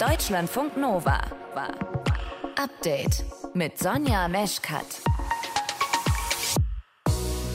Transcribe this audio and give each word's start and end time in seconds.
Deutschlandfunk 0.00 0.78
Nova. 0.78 1.20
Update 2.56 3.22
mit 3.52 3.78
Sonja 3.78 4.28
Meschkat. 4.28 5.09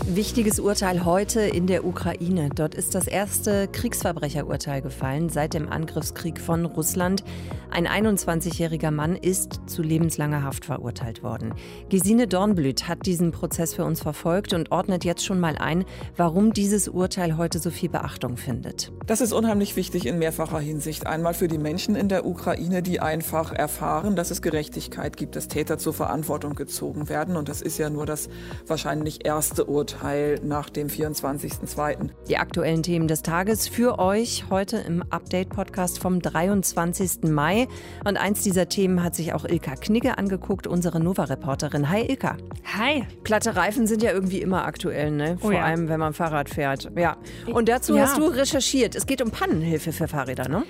Wichtiges 0.08 0.60
Urteil 0.60 1.04
heute 1.04 1.42
in 1.42 1.66
der 1.66 1.84
Ukraine. 1.84 2.50
Dort 2.54 2.76
ist 2.76 2.94
das 2.94 3.08
erste 3.08 3.68
Kriegsverbrecherurteil 3.68 4.84
gefallen 4.84 5.30
seit 5.30 5.56
dem 5.56 5.68
Angriffskrieg 5.68 6.40
von 6.40 6.66
Russland. 6.66 7.24
Ein 7.72 7.88
21-jähriger 7.88 8.92
Mann 8.92 9.16
ist 9.16 9.62
zu 9.66 9.82
lebenslanger 9.82 10.44
Haft 10.44 10.66
verurteilt 10.66 11.24
worden. 11.24 11.56
Gesine 11.90 12.28
Dornblüt 12.28 12.88
hat 12.88 13.08
diesen 13.08 13.32
Prozess 13.32 13.74
für 13.74 13.84
uns 13.84 14.00
verfolgt 14.00 14.54
und 14.54 14.72
ordnet 14.72 15.04
jetzt 15.06 15.26
schon 15.26 15.40
mal 15.40 15.58
ein, 15.58 15.86
warum 16.16 16.54
dieses 16.54 16.88
Urteil 16.88 17.36
heute 17.36 17.58
so 17.58 17.72
viel 17.72 17.90
Beachtung 17.90 18.38
findet. 18.38 18.92
Das 19.08 19.22
ist 19.22 19.34
unheimlich 19.34 19.76
wichtig 19.76 20.06
in 20.06 20.20
mehrfacher 20.20 20.60
Hinsicht. 20.60 21.08
Einmal 21.08 21.34
für 21.34 21.48
die 21.48 21.58
Menschen 21.58 21.96
in 21.96 22.10
der 22.10 22.28
Ukraine, 22.28 22.84
die 22.84 23.00
einfach 23.00 23.52
erfahren, 23.52 24.16
dass 24.16 24.30
es 24.30 24.44
Gerechtigkeit 24.44 25.18
gibt, 25.18 25.36
dass 25.36 25.48
Täter 25.48 25.80
zur 25.80 25.96
Verantwortung 25.96 26.54
gezogen 26.54 27.10
werden. 27.10 27.36
Und 27.36 27.50
das 27.50 27.64
ist 27.64 27.80
ja 27.80 27.90
nur 27.90 28.06
das 28.06 28.30
wahrscheinlich 28.68 29.26
erste 29.26 29.66
Urteil 29.66 29.95
Urteil 29.96 30.40
nach 30.44 30.70
dem 30.70 30.88
24.02. 30.88 32.10
Die 32.28 32.38
aktuellen 32.38 32.84
Themen 32.84 33.08
des 33.08 33.22
Tages 33.22 33.68
für 33.68 33.98
euch 33.98 34.46
heute 34.50 34.78
im 34.78 35.04
Update-Podcast 35.10 36.00
vom 36.00 36.22
23. 36.22 37.24
Mai. 37.24 37.68
Und 38.04 38.18
eins 38.18 38.44
dieser 38.44 38.68
Themen 38.68 39.04
hat 39.04 39.16
sich 39.16 39.34
auch 39.34 39.46
Ilka 39.46 39.76
Knigge 39.76 40.18
angeguckt, 40.18 40.68
unsere 40.68 41.00
Nova-Reporterin. 41.00 41.90
Hi 41.90 42.02
Ilka. 42.02 42.36
Hi. 42.78 43.06
Platte 43.24 43.56
Reifen 43.56 43.88
sind 43.88 44.04
ja 44.04 44.12
irgendwie 44.12 44.42
immer 44.42 44.66
aktuell, 44.66 45.12
ne? 45.12 45.38
Vor 45.38 45.52
oh 45.52 45.54
ja. 45.54 45.64
allem, 45.64 45.88
wenn 45.88 46.00
man 46.00 46.14
Fahrrad 46.14 46.50
fährt. 46.50 46.92
Ja. 46.98 47.18
Und 47.48 47.70
dazu 47.70 47.96
ja. 47.96 48.04
hast 48.04 48.18
du 48.18 48.26
recherchiert. 48.26 48.96
Es 48.96 49.06
geht 49.06 49.22
um 49.22 49.32
Pannenhilfe 49.32 49.94
für 49.94 50.08
Fahrräder, 50.08 50.50
ne? 50.50 50.64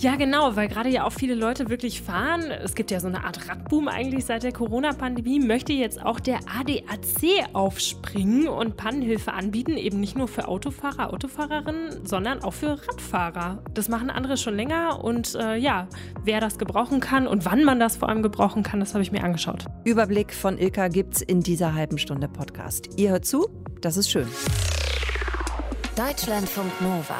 Ja, 0.00 0.16
genau, 0.16 0.56
weil 0.56 0.66
gerade 0.66 0.88
ja 0.88 1.04
auch 1.04 1.12
viele 1.12 1.34
Leute 1.34 1.68
wirklich 1.68 2.00
fahren. 2.00 2.50
Es 2.50 2.74
gibt 2.74 2.90
ja 2.90 3.00
so 3.00 3.08
eine 3.08 3.22
Art 3.22 3.50
Radboom 3.50 3.86
eigentlich 3.86 4.24
seit 4.24 4.44
der 4.44 4.52
Corona-Pandemie. 4.52 5.40
Möchte 5.40 5.74
jetzt 5.74 6.00
auch 6.02 6.20
der 6.20 6.38
ADAC 6.58 7.52
aufspringen 7.52 8.48
und 8.48 8.78
Pannenhilfe 8.78 9.34
anbieten, 9.34 9.76
eben 9.76 10.00
nicht 10.00 10.16
nur 10.16 10.26
für 10.26 10.48
Autofahrer, 10.48 11.12
Autofahrerinnen, 11.12 12.06
sondern 12.06 12.42
auch 12.42 12.54
für 12.54 12.80
Radfahrer. 12.88 13.62
Das 13.74 13.90
machen 13.90 14.08
andere 14.08 14.38
schon 14.38 14.56
länger 14.56 15.04
und 15.04 15.34
äh, 15.34 15.56
ja, 15.56 15.86
wer 16.24 16.40
das 16.40 16.56
gebrauchen 16.56 17.00
kann 17.00 17.26
und 17.26 17.44
wann 17.44 17.62
man 17.62 17.78
das 17.78 17.98
vor 17.98 18.08
allem 18.08 18.22
gebrauchen 18.22 18.62
kann, 18.62 18.80
das 18.80 18.94
habe 18.94 19.02
ich 19.02 19.12
mir 19.12 19.22
angeschaut. 19.22 19.66
Überblick 19.84 20.32
von 20.32 20.56
Ilka 20.56 20.88
gibt's 20.88 21.20
in 21.20 21.40
dieser 21.42 21.74
halben 21.74 21.98
Stunde 21.98 22.26
Podcast. 22.26 22.88
Ihr 22.96 23.10
hört 23.10 23.26
zu, 23.26 23.50
das 23.82 23.98
ist 23.98 24.10
schön. 24.10 24.28
Deutschlandfunk 25.94 26.80
Nova. 26.80 27.16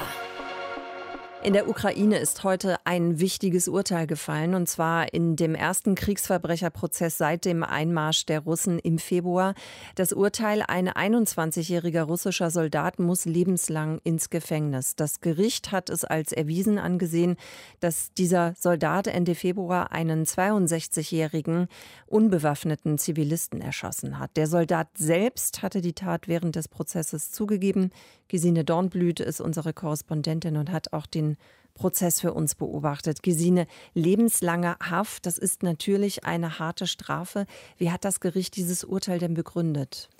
In 1.42 1.54
der 1.54 1.70
Ukraine 1.70 2.18
ist 2.18 2.44
heute 2.44 2.76
ein 2.84 3.18
wichtiges 3.18 3.66
Urteil 3.66 4.06
gefallen, 4.06 4.54
und 4.54 4.68
zwar 4.68 5.14
in 5.14 5.36
dem 5.36 5.54
ersten 5.54 5.94
Kriegsverbrecherprozess 5.94 7.16
seit 7.16 7.46
dem 7.46 7.62
Einmarsch 7.62 8.26
der 8.26 8.40
Russen 8.40 8.78
im 8.78 8.98
Februar. 8.98 9.54
Das 9.94 10.12
Urteil, 10.12 10.62
ein 10.68 10.90
21-jähriger 10.90 12.02
russischer 12.02 12.50
Soldat 12.50 12.98
muss 12.98 13.24
lebenslang 13.24 14.02
ins 14.04 14.28
Gefängnis. 14.28 14.96
Das 14.96 15.22
Gericht 15.22 15.72
hat 15.72 15.88
es 15.88 16.04
als 16.04 16.32
erwiesen 16.32 16.78
angesehen, 16.78 17.36
dass 17.80 18.12
dieser 18.12 18.52
Soldat 18.58 19.06
Ende 19.06 19.34
Februar 19.34 19.92
einen 19.92 20.26
62-jährigen 20.26 21.68
unbewaffneten 22.06 22.98
Zivilisten 22.98 23.62
erschossen 23.62 24.18
hat. 24.18 24.36
Der 24.36 24.46
Soldat 24.46 24.88
selbst 24.98 25.62
hatte 25.62 25.80
die 25.80 25.94
Tat 25.94 26.28
während 26.28 26.54
des 26.54 26.68
Prozesses 26.68 27.30
zugegeben. 27.30 27.92
Gesine 28.28 28.62
Dornblüt 28.62 29.20
ist 29.20 29.40
unsere 29.40 29.72
Korrespondentin 29.72 30.58
und 30.58 30.70
hat 30.70 30.92
auch 30.92 31.06
den 31.06 31.29
Prozess 31.74 32.20
für 32.20 32.34
uns 32.34 32.54
beobachtet. 32.54 33.22
Gesine, 33.22 33.66
lebenslange 33.94 34.76
Haft, 34.80 35.26
das 35.26 35.38
ist 35.38 35.62
natürlich 35.62 36.24
eine 36.24 36.58
harte 36.58 36.86
Strafe. 36.86 37.46
Wie 37.78 37.90
hat 37.90 38.04
das 38.04 38.20
Gericht 38.20 38.56
dieses 38.56 38.84
Urteil 38.84 39.18
denn 39.18 39.34
begründet? 39.34 40.10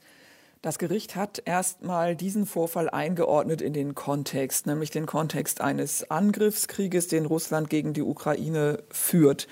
Das 0.63 0.79
Gericht 0.79 1.17
hat 1.17 1.41
erstmal 1.47 2.15
diesen 2.15 2.45
Vorfall 2.45 2.91
eingeordnet 2.91 3.63
in 3.63 3.73
den 3.73 3.95
Kontext, 3.95 4.67
nämlich 4.67 4.91
den 4.91 5.07
Kontext 5.07 5.63
eines 5.63 6.11
Angriffskrieges, 6.11 7.09
den 7.09 7.25
Russland 7.25 7.71
gegen 7.71 7.95
die 7.95 8.03
Ukraine 8.03 8.83
führt. 8.91 9.49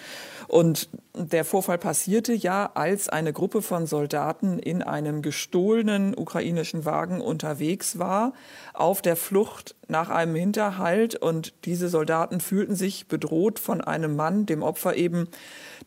Und 0.49 0.91
der 1.15 1.47
Vorfall 1.47 1.79
passierte 1.79 2.35
ja, 2.35 2.73
als 2.75 3.09
eine 3.09 3.33
Gruppe 3.33 3.63
von 3.63 3.87
Soldaten 3.87 4.59
in 4.59 4.83
einem 4.83 5.23
gestohlenen 5.23 6.15
ukrainischen 6.15 6.85
Wagen 6.85 7.23
unterwegs 7.23 7.99
war, 7.99 8.35
auf 8.75 9.01
der 9.01 9.17
Flucht 9.17 9.77
nach 9.89 10.11
einem 10.11 10.35
Hinterhalt. 10.35 11.15
Und 11.15 11.55
diese 11.65 11.89
Soldaten 11.89 12.39
fühlten 12.39 12.77
sich 12.77 13.09
bedroht 13.09 13.59
von 13.59 13.81
einem 13.81 14.15
Mann, 14.15 14.45
dem 14.45 14.63
Opfer 14.63 14.95
eben, 14.95 15.29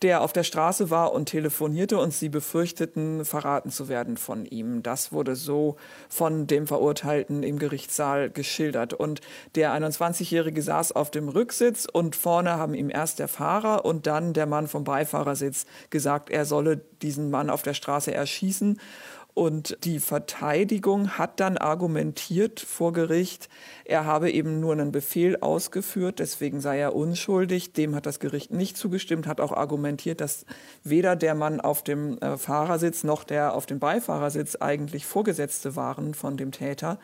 der 0.02 0.22
auf 0.22 0.34
der 0.34 0.44
Straße 0.44 0.90
war 0.90 1.14
und 1.14 1.28
telefonierte 1.28 2.00
und 2.00 2.14
sie 2.14 2.30
befürchteten, 2.30 3.24
verraten 3.24 3.70
zu 3.70 3.88
werden 3.88 4.18
von 4.18 4.46
ihm. 4.46 4.82
Das 4.82 5.12
wurde 5.12 5.36
so 5.36 5.76
von 6.10 6.48
dem 6.48 6.66
Verurteilten 6.66 7.44
im 7.44 7.60
Gerichtssaal 7.60 8.32
geschildert. 8.32 8.94
Und 8.94 9.22
der 9.56 9.74
21-Jährige 9.74 10.62
saß 10.62 10.94
auf 10.94 11.12
dem 11.12 11.30
Rücksitz 11.30 11.88
und 11.92 12.16
vorne 12.16 12.52
haben 12.52 12.74
ihm 12.74 12.90
erst 12.90 13.20
der 13.20 13.28
Fahrer 13.28 13.86
und 13.86 14.08
dann 14.08 14.34
der 14.34 14.48
Mann 14.48 14.68
vom 14.68 14.84
Beifahrersitz 14.84 15.66
gesagt, 15.92 16.30
er 16.30 16.46
solle 16.46 16.82
diesen 17.02 17.30
Mann 17.30 17.50
auf 17.50 17.62
der 17.62 17.74
Straße 17.74 18.14
erschießen. 18.14 18.80
Und 19.34 19.78
die 19.86 20.00
Verteidigung 20.00 21.18
hat 21.18 21.40
dann 21.40 21.58
argumentiert 21.58 22.60
vor 22.60 22.92
Gericht, 22.92 23.48
er 23.86 24.06
habe 24.06 24.30
eben 24.32 24.60
nur 24.60 24.74
einen 24.74 24.92
Befehl 24.92 25.38
ausgeführt, 25.38 26.20
deswegen 26.20 26.60
sei 26.60 26.80
er 26.80 26.96
unschuldig. 26.96 27.72
Dem 27.74 27.96
hat 27.96 28.06
das 28.06 28.20
Gericht 28.20 28.52
nicht 28.52 28.76
zugestimmt, 28.76 29.28
hat 29.28 29.40
auch 29.40 29.54
argumentiert, 29.54 30.20
dass 30.20 30.46
weder 30.84 31.16
der 31.16 31.36
Mann 31.36 31.62
auf 31.62 31.84
dem 31.84 32.18
äh, 32.20 32.38
Fahrersitz 32.38 33.04
noch 33.04 33.24
der 33.24 33.54
auf 33.54 33.66
dem 33.66 33.80
Beifahrersitz 33.80 34.58
eigentlich 34.58 35.06
Vorgesetzte 35.06 35.76
waren 35.76 36.14
von 36.14 36.36
dem 36.36 36.52
Täter. 36.52 37.00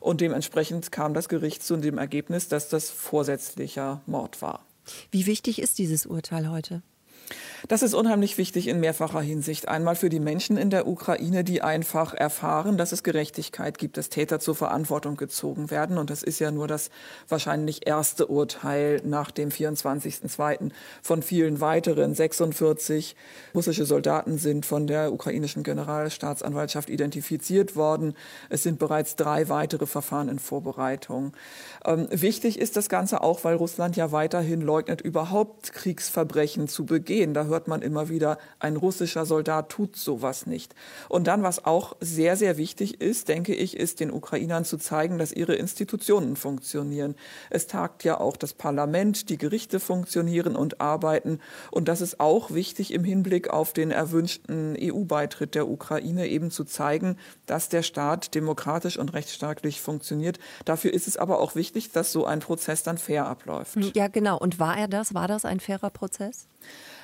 Und 0.00 0.20
dementsprechend 0.20 0.90
kam 0.90 1.14
das 1.14 1.28
Gericht 1.28 1.62
zu 1.62 1.76
dem 1.76 1.98
Ergebnis, 1.98 2.48
dass 2.48 2.68
das 2.68 2.90
vorsätzlicher 2.90 4.00
Mord 4.06 4.42
war. 4.42 4.64
Wie 5.10 5.26
wichtig 5.26 5.60
ist 5.60 5.78
dieses 5.78 6.06
Urteil 6.06 6.50
heute? 6.50 6.82
Das 7.66 7.82
ist 7.82 7.94
unheimlich 7.94 8.38
wichtig 8.38 8.68
in 8.68 8.80
mehrfacher 8.80 9.20
Hinsicht. 9.20 9.68
Einmal 9.68 9.96
für 9.96 10.08
die 10.08 10.20
Menschen 10.20 10.56
in 10.56 10.70
der 10.70 10.86
Ukraine, 10.86 11.44
die 11.44 11.60
einfach 11.60 12.14
erfahren, 12.14 12.78
dass 12.78 12.92
es 12.92 13.02
Gerechtigkeit 13.02 13.78
gibt, 13.78 13.96
dass 13.96 14.08
Täter 14.08 14.40
zur 14.40 14.54
Verantwortung 14.54 15.16
gezogen 15.16 15.70
werden. 15.70 15.98
Und 15.98 16.08
das 16.08 16.22
ist 16.22 16.38
ja 16.38 16.50
nur 16.50 16.68
das 16.68 16.90
wahrscheinlich 17.28 17.86
erste 17.86 18.26
Urteil 18.26 19.02
nach 19.04 19.30
dem 19.30 19.50
24.02. 19.50 20.70
von 21.02 21.22
vielen 21.22 21.60
weiteren. 21.60 22.14
46 22.14 23.16
russische 23.54 23.84
Soldaten 23.84 24.38
sind 24.38 24.64
von 24.64 24.86
der 24.86 25.12
ukrainischen 25.12 25.62
Generalstaatsanwaltschaft 25.62 26.88
identifiziert 26.88 27.76
worden. 27.76 28.14
Es 28.48 28.62
sind 28.62 28.78
bereits 28.78 29.16
drei 29.16 29.48
weitere 29.48 29.86
Verfahren 29.86 30.28
in 30.28 30.38
Vorbereitung. 30.38 31.32
Ähm, 31.84 32.08
wichtig 32.10 32.58
ist 32.58 32.76
das 32.76 32.88
Ganze 32.88 33.22
auch, 33.22 33.44
weil 33.44 33.56
Russland 33.56 33.96
ja 33.96 34.12
weiterhin 34.12 34.60
leugnet, 34.60 35.00
überhaupt 35.00 35.72
Kriegsverbrechen 35.72 36.68
zu 36.68 36.86
begehen. 36.86 37.17
Da 37.26 37.44
hört 37.44 37.68
man 37.68 37.82
immer 37.82 38.08
wieder, 38.08 38.38
ein 38.58 38.76
russischer 38.76 39.26
Soldat 39.26 39.68
tut 39.68 39.96
sowas 39.96 40.46
nicht. 40.46 40.74
Und 41.08 41.26
dann, 41.26 41.42
was 41.42 41.64
auch 41.64 41.96
sehr, 42.00 42.36
sehr 42.36 42.56
wichtig 42.56 43.00
ist, 43.00 43.28
denke 43.28 43.54
ich, 43.54 43.76
ist 43.76 44.00
den 44.00 44.12
Ukrainern 44.12 44.64
zu 44.64 44.78
zeigen, 44.78 45.18
dass 45.18 45.32
ihre 45.32 45.54
Institutionen 45.54 46.36
funktionieren. 46.36 47.16
Es 47.50 47.66
tagt 47.66 48.04
ja 48.04 48.20
auch 48.20 48.36
das 48.36 48.54
Parlament, 48.54 49.28
die 49.28 49.38
Gerichte 49.38 49.80
funktionieren 49.80 50.56
und 50.56 50.80
arbeiten. 50.80 51.40
Und 51.70 51.88
das 51.88 52.00
ist 52.00 52.20
auch 52.20 52.52
wichtig 52.52 52.92
im 52.92 53.04
Hinblick 53.04 53.50
auf 53.50 53.72
den 53.72 53.90
erwünschten 53.90 54.76
EU-Beitritt 54.80 55.54
der 55.54 55.68
Ukraine, 55.68 56.28
eben 56.28 56.50
zu 56.50 56.64
zeigen, 56.64 57.16
dass 57.46 57.68
der 57.68 57.82
Staat 57.82 58.34
demokratisch 58.34 58.98
und 58.98 59.12
rechtsstaatlich 59.12 59.80
funktioniert. 59.80 60.38
Dafür 60.64 60.92
ist 60.92 61.08
es 61.08 61.16
aber 61.16 61.40
auch 61.40 61.54
wichtig, 61.54 61.92
dass 61.92 62.12
so 62.12 62.24
ein 62.24 62.40
Prozess 62.40 62.82
dann 62.82 62.98
fair 62.98 63.26
abläuft. 63.26 63.76
Ja, 63.94 64.08
genau. 64.08 64.38
Und 64.38 64.58
war 64.58 64.76
er 64.76 64.88
das? 64.88 65.14
War 65.14 65.28
das 65.28 65.44
ein 65.44 65.60
fairer 65.60 65.90
Prozess? 65.90 66.46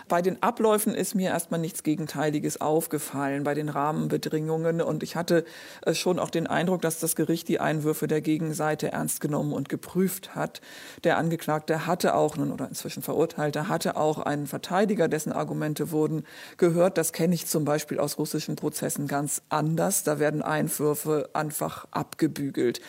Bei 0.07 0.21
den 0.21 0.43
Abläufen 0.43 0.95
ist 0.95 1.15
mir 1.15 1.31
erstmal 1.31 1.61
nichts 1.61 1.83
Gegenteiliges 1.83 2.61
aufgefallen, 2.61 3.43
bei 3.43 3.55
den 3.55 3.71
Rahmenbedingungen. 3.71 4.83
Und 4.83 5.03
ich 5.03 5.17
hatte 5.17 5.45
äh, 5.83 5.95
schon 5.95 6.19
auch 6.19 6.31
den 6.31 6.47
Eindruck, 6.47 6.83
dass 6.83 7.01
das 7.01 7.17
Gericht 7.17 7.49
die 7.49 7.61
Einwürfe 7.61 8.07
der 8.07 8.21
Gegenseite 8.21 8.93
ernst 8.93 9.21
genommen 9.21 9.53
und 9.53 9.69
geprüft 9.69 10.35
hat. 10.35 10.61
Der 11.05 11.17
Angeklagte 11.17 11.87
hatte 11.87 12.15
auch, 12.15 12.37
nun 12.37 12.53
oder 12.53 12.69
inzwischen 12.69 13.03
Verurteilter, 13.03 13.69
hatte 13.69 13.97
auch 13.97 14.19
einen 14.19 14.47
Verteidiger, 14.47 15.09
dessen 15.09 15.33
Argumente 15.33 15.91
wurden 15.91 16.25
gehört. 16.59 16.99
Das 16.99 17.13
kenne 17.13 17.35
ich 17.35 17.47
zum 17.47 17.65
Beispiel 17.65 17.99
aus 17.99 18.19
russischen 18.19 18.57
Prozessen 18.57 19.07
ganz 19.07 19.43
anders. 19.49 20.05
Da 20.05 20.19
werden 20.19 20.43
Einwürfe 20.43 21.31
einfach 21.33 21.87
abgebügelt. 21.91 22.81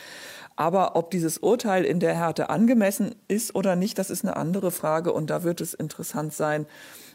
Aber 0.55 0.95
ob 0.95 1.11
dieses 1.11 1.37
Urteil 1.37 1.83
in 1.83 1.99
der 1.99 2.15
Härte 2.15 2.49
angemessen 2.49 3.15
ist 3.27 3.55
oder 3.55 3.75
nicht, 3.75 3.97
das 3.97 4.09
ist 4.09 4.23
eine 4.23 4.37
andere 4.37 4.71
Frage. 4.71 5.11
Und 5.11 5.29
da 5.29 5.43
wird 5.43 5.59
es 5.59 5.73
interessant 5.73 6.33
sein, 6.33 6.65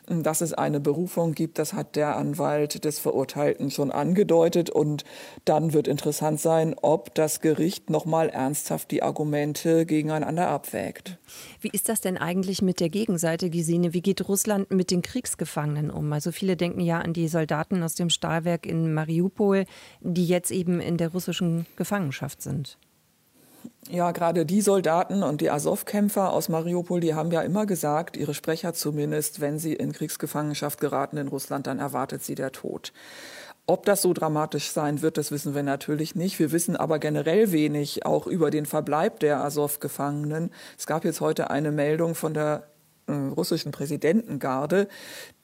dass 0.07 0.41
es 0.41 0.53
eine 0.53 0.81
Berufung 0.81 1.33
gibt. 1.33 1.59
Das 1.59 1.73
hat 1.73 1.97
der 1.97 2.17
Anwalt 2.17 2.85
des 2.85 2.99
Verurteilten 2.99 3.71
schon 3.71 3.91
angedeutet. 3.91 4.69
Und 4.69 5.05
dann 5.45 5.73
wird 5.73 5.89
interessant 5.89 6.41
sein, 6.41 6.75
ob 6.83 7.15
das 7.15 7.41
Gericht 7.41 7.89
nochmal 7.89 8.29
ernsthaft 8.29 8.91
die 8.91 9.03
Argumente 9.03 9.87
gegeneinander 9.87 10.49
abwägt. 10.49 11.19
Wie 11.61 11.71
ist 11.73 11.89
das 11.89 12.01
denn 12.03 12.19
eigentlich 12.19 12.61
mit 12.61 12.81
der 12.81 12.91
Gegenseite, 12.91 13.49
Gesine? 13.49 13.95
Wie 13.95 14.03
geht 14.03 14.29
Russland 14.29 14.71
mit 14.71 14.91
den 14.91 15.01
Kriegsgefangenen 15.01 15.91
um? 15.91 16.13
Also 16.13 16.33
viele 16.33 16.57
denken 16.57 16.81
ja 16.81 16.99
an 16.99 17.15
die 17.15 17.29
Soldaten 17.29 17.83
aus 17.83 17.95
dem 17.95 18.11
Stahlwerk 18.11 18.67
in 18.67 18.93
Mariupol, 18.93 19.65
die 20.01 20.27
jetzt 20.27 20.51
eben 20.51 20.81
in 20.81 20.99
der 20.99 21.13
russischen 21.13 21.67
Gefangenschaft 21.77 22.43
sind. 22.43 22.77
Ja, 23.89 24.13
gerade 24.13 24.47
die 24.47 24.61
Soldaten 24.61 25.23
und 25.23 25.41
die 25.41 25.51
Azov-Kämpfer 25.51 26.33
aus 26.33 26.49
Mariupol, 26.49 27.01
die 27.01 27.15
haben 27.15 27.33
ja 27.33 27.41
immer 27.43 27.67
gesagt, 27.67 28.17
ihre 28.17 28.35
Sprecher 28.35 28.73
zumindest, 28.73 29.41
wenn 29.41 29.59
sie 29.59 29.73
in 29.73 29.93
Kriegsgefangenschaft 29.93 30.81
geraten 30.81 31.17
in 31.17 31.29
Russland, 31.29 31.67
dann 31.67 31.81
erwartet 31.81 32.23
sie 32.23 32.37
der 32.37 32.53
Tod. 32.53 32.93
Ob 33.67 33.87
das 33.87 34.03
so 34.03 34.13
dramatisch 34.13 34.71
sein 34.71 35.03
wird, 35.03 35.17
das 35.17 35.31
wissen 35.31 35.55
wir 35.55 35.63
natürlich 35.63 36.15
nicht. 36.15 36.39
Wir 36.39 36.53
wissen 36.53 36.77
aber 36.77 36.99
generell 36.99 37.53
wenig 37.53 38.05
auch 38.05 38.27
über 38.27 38.51
den 38.51 38.67
Verbleib 38.67 39.21
der 39.21 39.45
Azov-Gefangenen. 39.45 40.51
Es 40.77 40.87
gab 40.87 41.05
jetzt 41.05 41.21
heute 41.21 41.51
eine 41.51 41.71
Meldung 41.71 42.15
von 42.15 42.35
der 42.35 42.65
russischen 43.11 43.73
Präsidentengarde, 43.73 44.89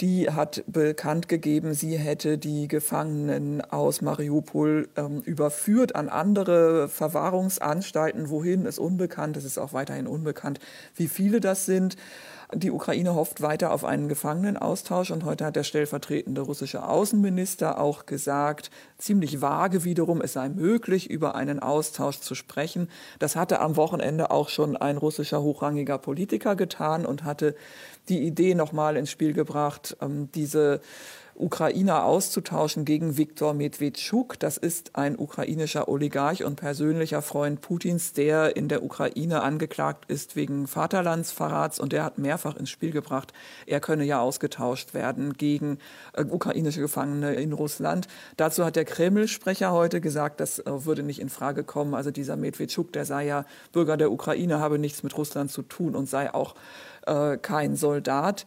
die 0.01 0.31
hat 0.31 0.65
bekannt 0.67 1.29
gegeben, 1.29 1.75
sie 1.75 1.97
hätte 1.97 2.39
die 2.39 2.69
Gefangenen 2.69 3.61
aus 3.61 4.03
Mariupol 4.03 4.89
ähm, 4.97 5.21
überführt 5.21 5.95
an 5.95 6.09
andere 6.09 6.89
Verwahrungsanstalten. 6.89 8.31
Wohin 8.31 8.67
ist 8.67 8.79
unbekannt. 8.79 9.37
Es 9.37 9.45
ist 9.45 9.59
auch 9.59 9.73
weiterhin 9.73 10.07
unbekannt, 10.07 10.61
wie 10.95 11.09
viele 11.09 11.41
das 11.41 11.67
sind. 11.67 11.97
Die 12.55 12.71
Ukraine 12.71 13.15
hofft 13.17 13.43
weiter 13.43 13.73
auf 13.73 13.85
einen 13.85 14.09
Gefangenenaustausch 14.09 15.11
und 15.11 15.25
heute 15.25 15.45
hat 15.45 15.57
der 15.57 15.65
stellvertretende 15.65 16.43
russische 16.43 16.87
Außenminister 16.87 17.81
auch 17.81 18.07
gesagt, 18.07 18.71
ziemlich 18.99 19.41
vage 19.41 19.83
wiederum, 19.83 20.21
es 20.21 20.35
sei 20.35 20.49
möglich, 20.49 21.11
über 21.11 21.35
einen 21.35 21.59
Austausch 21.59 22.21
zu 22.21 22.37
sprechen. 22.37 22.89
Das 23.19 23.35
hatte 23.35 23.59
am 23.59 23.75
Wochenende 23.75 24.31
auch 24.31 24.49
schon 24.49 24.77
ein 24.77 24.97
russischer 24.97 25.43
hochrangiger 25.43 25.99
Politiker 25.99 26.55
getan 26.55 27.05
und 27.05 27.25
hatte 27.25 27.57
die 28.09 28.25
Idee 28.25 28.55
nochmal 28.55 28.97
ins 28.97 29.11
Spiel 29.11 29.33
gebracht, 29.33 29.97
ähm, 30.01 30.31
diese 30.33 30.81
Ukrainer 31.39 32.05
auszutauschen 32.05 32.85
gegen 32.85 33.17
Viktor 33.17 33.55
Medvedchuk. 33.55 34.39
Das 34.39 34.57
ist 34.57 34.97
ein 34.97 35.19
ukrainischer 35.19 35.89
Oligarch 35.89 36.45
und 36.45 36.57
persönlicher 36.57 37.23
Freund 37.23 37.61
Putins, 37.61 38.13
der 38.13 38.57
in 38.57 38.69
der 38.69 38.83
Ukraine 38.83 39.43
angeklagt 39.43 40.11
ist 40.11 40.37
wegen 40.37 40.67
Vaterlandsverrats 40.67 41.79
und 41.79 41.93
der 41.93 42.05
hat 42.05 42.19
mehrfach 42.19 42.57
ins 42.57 42.71
Spiel 42.71 42.91
gebracht, 42.91 43.33
er 43.67 43.81
könne 43.81 44.05
ja 44.05 44.21
ausgetauscht 44.21 44.95
werden 44.95 45.35
gegen 45.35 45.79
äh, 46.15 46.25
ukrainische 46.25 46.81
Gefangene 46.81 47.35
in 47.35 47.53
Russland. 47.53 48.09
Dazu 48.37 48.65
hat 48.65 48.77
der 48.77 48.85
Kreml-Sprecher 48.85 49.73
heute 49.73 50.01
gesagt, 50.01 50.41
das 50.41 50.59
äh, 50.59 50.85
würde 50.85 51.03
nicht 51.03 51.21
in 51.21 51.29
Frage 51.29 51.65
kommen. 51.65 51.95
Also 51.95 52.11
dieser 52.11 52.37
Medvedchuk, 52.37 52.93
der 52.93 53.05
sei 53.05 53.27
ja 53.27 53.45
Bürger 53.73 53.97
der 53.97 54.11
Ukraine, 54.11 54.61
habe 54.61 54.79
nichts 54.79 55.03
mit 55.03 55.17
Russland 55.17 55.51
zu 55.51 55.63
tun 55.63 55.95
und 55.95 56.09
sei 56.09 56.33
auch 56.33 56.55
äh, 57.07 57.37
kein 57.37 57.77
Soldat. 57.77 58.47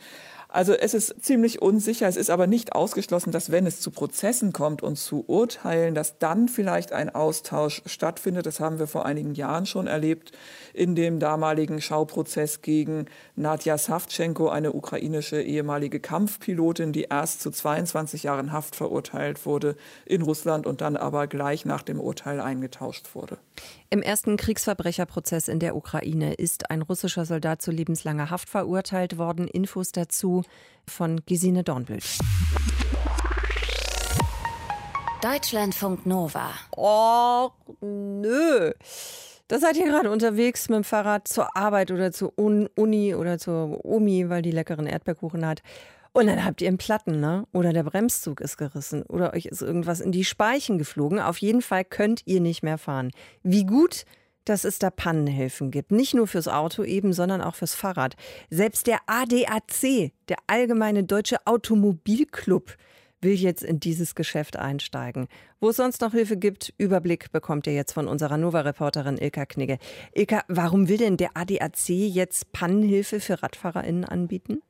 Also 0.51 0.73
es 0.73 0.95
ist 0.95 1.23
ziemlich 1.23 1.61
unsicher. 1.61 2.07
Es 2.07 2.17
ist 2.17 2.31
aber 2.31 2.47
nicht 2.47 2.73
ausgeschlossen, 2.73 3.31
dass 3.31 3.51
wenn 3.51 3.67
es 3.67 3.81
zu 3.81 3.91
Prozessen 3.91 4.51
kommt 4.51 4.81
und 4.81 4.95
zu 4.95 5.23
Urteilen, 5.27 5.93
dass 5.93 6.17
dann 6.17 6.49
vielleicht 6.49 6.91
ein 6.91 7.13
Austausch 7.13 7.83
stattfindet. 7.85 8.47
Das 8.47 8.59
haben 8.59 8.79
wir 8.79 8.87
vor 8.87 9.05
einigen 9.05 9.35
Jahren 9.35 9.67
schon 9.67 9.85
erlebt 9.85 10.31
in 10.73 10.95
dem 10.95 11.19
damaligen 11.19 11.81
Schauprozess 11.81 12.63
gegen 12.63 13.05
Nadja 13.35 13.77
Savchenko, 13.77 14.49
eine 14.49 14.73
ukrainische 14.73 15.39
ehemalige 15.39 15.99
Kampfpilotin, 15.99 16.93
die 16.93 17.03
erst 17.03 17.41
zu 17.41 17.51
22 17.51 18.23
Jahren 18.23 18.51
Haft 18.51 18.75
verurteilt 18.75 19.45
wurde 19.45 19.75
in 20.05 20.23
Russland 20.23 20.65
und 20.65 20.81
dann 20.81 20.97
aber 20.97 21.27
gleich 21.27 21.63
nach 21.65 21.83
dem 21.83 21.99
Urteil 21.99 22.41
eingetauscht 22.41 23.13
wurde. 23.13 23.37
Im 23.91 24.01
ersten 24.01 24.35
Kriegsverbrecherprozess 24.37 25.47
in 25.47 25.59
der 25.59 25.75
Ukraine 25.75 26.33
ist 26.33 26.71
ein 26.71 26.81
russischer 26.81 27.25
Soldat 27.25 27.61
zu 27.61 27.69
lebenslanger 27.69 28.31
Haft 28.31 28.49
verurteilt 28.49 29.17
worden. 29.19 29.47
Infos 29.47 29.91
dazu 29.91 30.38
von 30.87 31.21
Gesine 31.25 31.63
Dornbild. 31.63 32.03
Deutschlandfunk 35.21 36.05
Nova. 36.05 36.51
Oh, 36.75 37.49
nö. 37.81 38.71
Da 39.49 39.59
seid 39.59 39.77
ihr 39.77 39.85
gerade 39.85 40.11
unterwegs 40.11 40.69
mit 40.69 40.77
dem 40.77 40.83
Fahrrad 40.83 41.27
zur 41.27 41.57
Arbeit 41.57 41.91
oder 41.91 42.11
zur 42.11 42.33
Uni 42.37 43.15
oder 43.15 43.37
zur 43.37 43.83
Omi, 43.83 44.29
weil 44.29 44.41
die 44.41 44.51
leckeren 44.51 44.85
Erdbeerkuchen 44.85 45.45
hat. 45.45 45.61
Und 46.11 46.27
dann 46.27 46.45
habt 46.45 46.61
ihr 46.61 46.67
einen 46.67 46.77
Platten, 46.77 47.19
ne? 47.19 47.45
Oder 47.51 47.73
der 47.73 47.83
Bremszug 47.83 48.41
ist 48.41 48.57
gerissen 48.57 49.03
oder 49.03 49.33
euch 49.33 49.45
ist 49.45 49.61
irgendwas 49.61 49.99
in 49.99 50.11
die 50.11 50.25
Speichen 50.25 50.77
geflogen. 50.77 51.19
Auf 51.19 51.37
jeden 51.37 51.61
Fall 51.61 51.83
könnt 51.83 52.21
ihr 52.25 52.41
nicht 52.41 52.63
mehr 52.63 52.77
fahren. 52.77 53.11
Wie 53.43 53.65
gut, 53.65 54.05
dass 54.49 54.63
es 54.63 54.79
da 54.79 54.89
Pannenhilfen 54.89 55.71
gibt. 55.71 55.91
Nicht 55.91 56.13
nur 56.13 56.27
fürs 56.27 56.47
Auto 56.47 56.83
eben, 56.83 57.13
sondern 57.13 57.41
auch 57.41 57.55
fürs 57.55 57.75
Fahrrad. 57.75 58.15
Selbst 58.49 58.87
der 58.87 58.99
ADAC, 59.05 60.11
der 60.27 60.37
Allgemeine 60.47 61.03
Deutsche 61.03 61.37
Automobilclub, 61.45 62.75
will 63.21 63.33
jetzt 63.33 63.63
in 63.63 63.79
dieses 63.79 64.15
Geschäft 64.15 64.57
einsteigen. 64.57 65.27
Wo 65.59 65.69
es 65.69 65.75
sonst 65.75 66.01
noch 66.01 66.13
Hilfe 66.13 66.37
gibt, 66.37 66.73
Überblick 66.77 67.31
bekommt 67.31 67.67
ihr 67.67 67.73
jetzt 67.73 67.93
von 67.93 68.07
unserer 68.07 68.37
Nova-Reporterin 68.37 69.17
Ilka 69.17 69.45
Knigge. 69.45 69.77
Ilka, 70.13 70.41
warum 70.47 70.87
will 70.87 70.97
denn 70.97 71.17
der 71.17 71.35
ADAC 71.35 71.89
jetzt 71.89 72.51
Pannenhilfe 72.53 73.19
für 73.19 73.43
RadfahrerInnen 73.43 74.05
anbieten? 74.05 74.61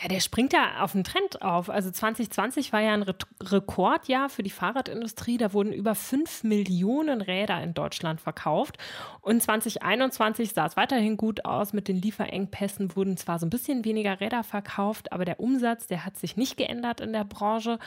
Ja, 0.00 0.06
der 0.06 0.20
springt 0.20 0.52
da 0.52 0.80
auf 0.80 0.92
den 0.92 1.02
Trend 1.02 1.42
auf. 1.42 1.68
Also 1.68 1.90
2020 1.90 2.72
war 2.72 2.80
ja 2.80 2.92
ein 2.92 3.02
Re 3.02 3.16
Rekordjahr 3.42 4.28
für 4.28 4.44
die 4.44 4.50
Fahrradindustrie. 4.50 5.38
Da 5.38 5.52
wurden 5.52 5.72
über 5.72 5.96
5 5.96 6.44
Millionen 6.44 7.20
Räder 7.20 7.60
in 7.62 7.74
Deutschland 7.74 8.20
verkauft. 8.20 8.78
Und 9.22 9.42
2021 9.42 10.52
sah 10.52 10.66
es 10.66 10.76
weiterhin 10.76 11.16
gut 11.16 11.44
aus. 11.44 11.72
Mit 11.72 11.88
den 11.88 11.96
Lieferengpässen 12.00 12.94
wurden 12.94 13.16
zwar 13.16 13.40
so 13.40 13.46
ein 13.46 13.50
bisschen 13.50 13.84
weniger 13.84 14.20
Räder 14.20 14.44
verkauft, 14.44 15.12
aber 15.12 15.24
der 15.24 15.40
Umsatz, 15.40 15.88
der 15.88 16.04
hat 16.04 16.16
sich 16.16 16.36
nicht 16.36 16.56
geändert 16.56 17.00
in 17.00 17.12
der 17.12 17.24
Branche. 17.24 17.80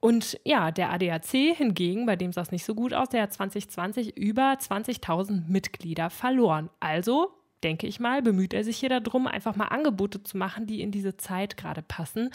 Und 0.00 0.40
ja, 0.44 0.70
der 0.70 0.90
ADAC 0.90 1.54
hingegen, 1.54 2.06
bei 2.06 2.16
dem 2.16 2.32
sah 2.32 2.42
es 2.42 2.50
nicht 2.50 2.64
so 2.64 2.74
gut 2.74 2.94
aus, 2.94 3.10
der 3.10 3.22
hat 3.22 3.34
2020 3.34 4.16
über 4.16 4.52
20.000 4.52 5.48
Mitglieder 5.48 6.08
verloren. 6.08 6.70
Also 6.80 7.37
denke 7.64 7.86
ich 7.86 8.00
mal, 8.00 8.22
bemüht 8.22 8.54
er 8.54 8.64
sich 8.64 8.78
hier 8.78 8.88
darum, 8.88 9.26
einfach 9.26 9.56
mal 9.56 9.66
Angebote 9.66 10.22
zu 10.22 10.36
machen, 10.36 10.66
die 10.66 10.80
in 10.80 10.90
diese 10.90 11.16
Zeit 11.16 11.56
gerade 11.56 11.82
passen. 11.82 12.30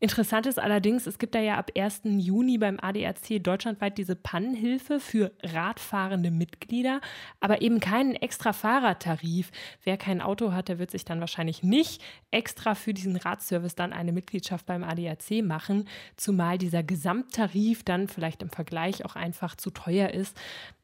Interessant 0.00 0.46
ist 0.46 0.58
allerdings, 0.58 1.06
es 1.06 1.18
gibt 1.18 1.34
da 1.34 1.40
ja 1.40 1.56
ab 1.56 1.70
1. 1.76 2.02
Juni 2.04 2.58
beim 2.58 2.78
ADAC 2.80 3.42
deutschlandweit 3.42 3.98
diese 3.98 4.14
Pannenhilfe 4.14 5.00
für 5.00 5.32
radfahrende 5.42 6.30
Mitglieder, 6.30 7.00
aber 7.40 7.62
eben 7.62 7.80
keinen 7.80 8.14
extra 8.14 8.52
Fahrradtarif. 8.52 9.50
Wer 9.82 9.96
kein 9.96 10.20
Auto 10.20 10.52
hat, 10.52 10.68
der 10.68 10.78
wird 10.78 10.90
sich 10.90 11.04
dann 11.04 11.20
wahrscheinlich 11.20 11.62
nicht 11.62 12.02
extra 12.30 12.74
für 12.74 12.94
diesen 12.94 13.16
Radservice 13.16 13.74
dann 13.74 13.92
eine 13.92 14.12
Mitgliedschaft 14.12 14.66
beim 14.66 14.84
ADAC 14.84 15.42
machen, 15.42 15.88
zumal 16.16 16.58
dieser 16.58 16.82
Gesamttarif 16.82 17.82
dann 17.82 18.08
vielleicht 18.08 18.42
im 18.42 18.50
Vergleich 18.50 19.04
auch 19.04 19.16
einfach 19.16 19.56
zu 19.56 19.70
teuer 19.70 20.10
ist, 20.10 20.36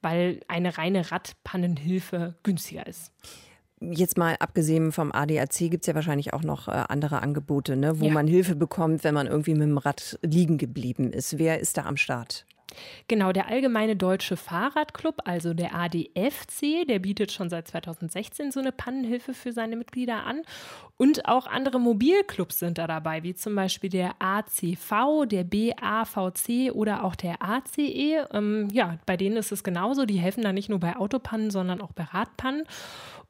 weil 0.03 0.41
eine 0.49 0.77
reine 0.77 1.11
Radpannenhilfe 1.11 2.35
günstiger 2.43 2.87
ist 2.87 3.13
jetzt 3.81 4.17
mal 4.17 4.37
abgesehen 4.39 4.93
vom 4.93 5.13
ADAC 5.13 5.71
gibt 5.71 5.83
es 5.83 5.87
ja 5.87 5.95
wahrscheinlich 5.95 6.33
auch 6.33 6.43
noch 6.43 6.69
äh, 6.69 6.85
andere 6.89 7.23
Angebote, 7.23 7.77
ne, 7.77 8.01
wo 8.01 8.07
ja. 8.07 8.13
man 8.13 8.27
Hilfe 8.27 8.55
bekommt, 8.55 9.05
wenn 9.05 9.15
man 9.15 9.27
irgendwie 9.27 9.55
mit 9.55 9.63
dem 9.63 9.79
Rad 9.79 10.19
liegen 10.23 10.59
geblieben 10.59 11.13
ist. 11.13 11.39
Wer 11.39 11.61
ist 11.61 11.77
da 11.77 11.85
am 11.85 11.97
Start? 11.97 12.47
Genau, 13.09 13.33
der 13.33 13.49
Allgemeine 13.49 13.97
Deutsche 13.97 14.37
Fahrradclub, 14.37 15.23
also 15.25 15.55
der 15.55 15.75
ADFC, 15.75 16.87
der 16.89 16.99
bietet 16.99 17.33
schon 17.33 17.51
seit 17.51 17.69
2016 17.69 18.53
so 18.53 18.61
eine 18.61 18.73
Pannenhilfe 18.73 19.35
für 19.35 19.53
seine 19.53 19.77
Mitglieder 19.77 20.25
an. 20.25 20.43
Und 20.97 21.27
auch 21.27 21.47
andere 21.47 21.81
Mobilclubs 21.81 22.61
sind 22.61 22.79
da 22.79 22.87
dabei, 22.87 23.23
wie 23.25 23.35
zum 23.35 23.55
Beispiel 23.57 23.91
der 23.91 24.15
ACV, 24.21 25.27
der 25.27 25.45
BAVC 25.45 26.73
oder 26.73 27.05
auch 27.05 27.17
der 27.17 27.43
ACE. 27.43 28.27
Ähm, 28.33 28.69
ja, 28.73 28.99
bei 29.05 29.17
denen 29.17 29.37
ist 29.37 29.51
es 29.51 29.65
genauso. 29.65 30.05
Die 30.05 30.19
helfen 30.19 30.43
da 30.43 30.53
nicht 30.53 30.69
nur 30.69 30.79
bei 30.79 30.97
Autopannen, 30.97 31.51
sondern 31.51 31.81
auch 31.81 31.93
bei 31.93 32.05
Radpannen. 32.05 32.65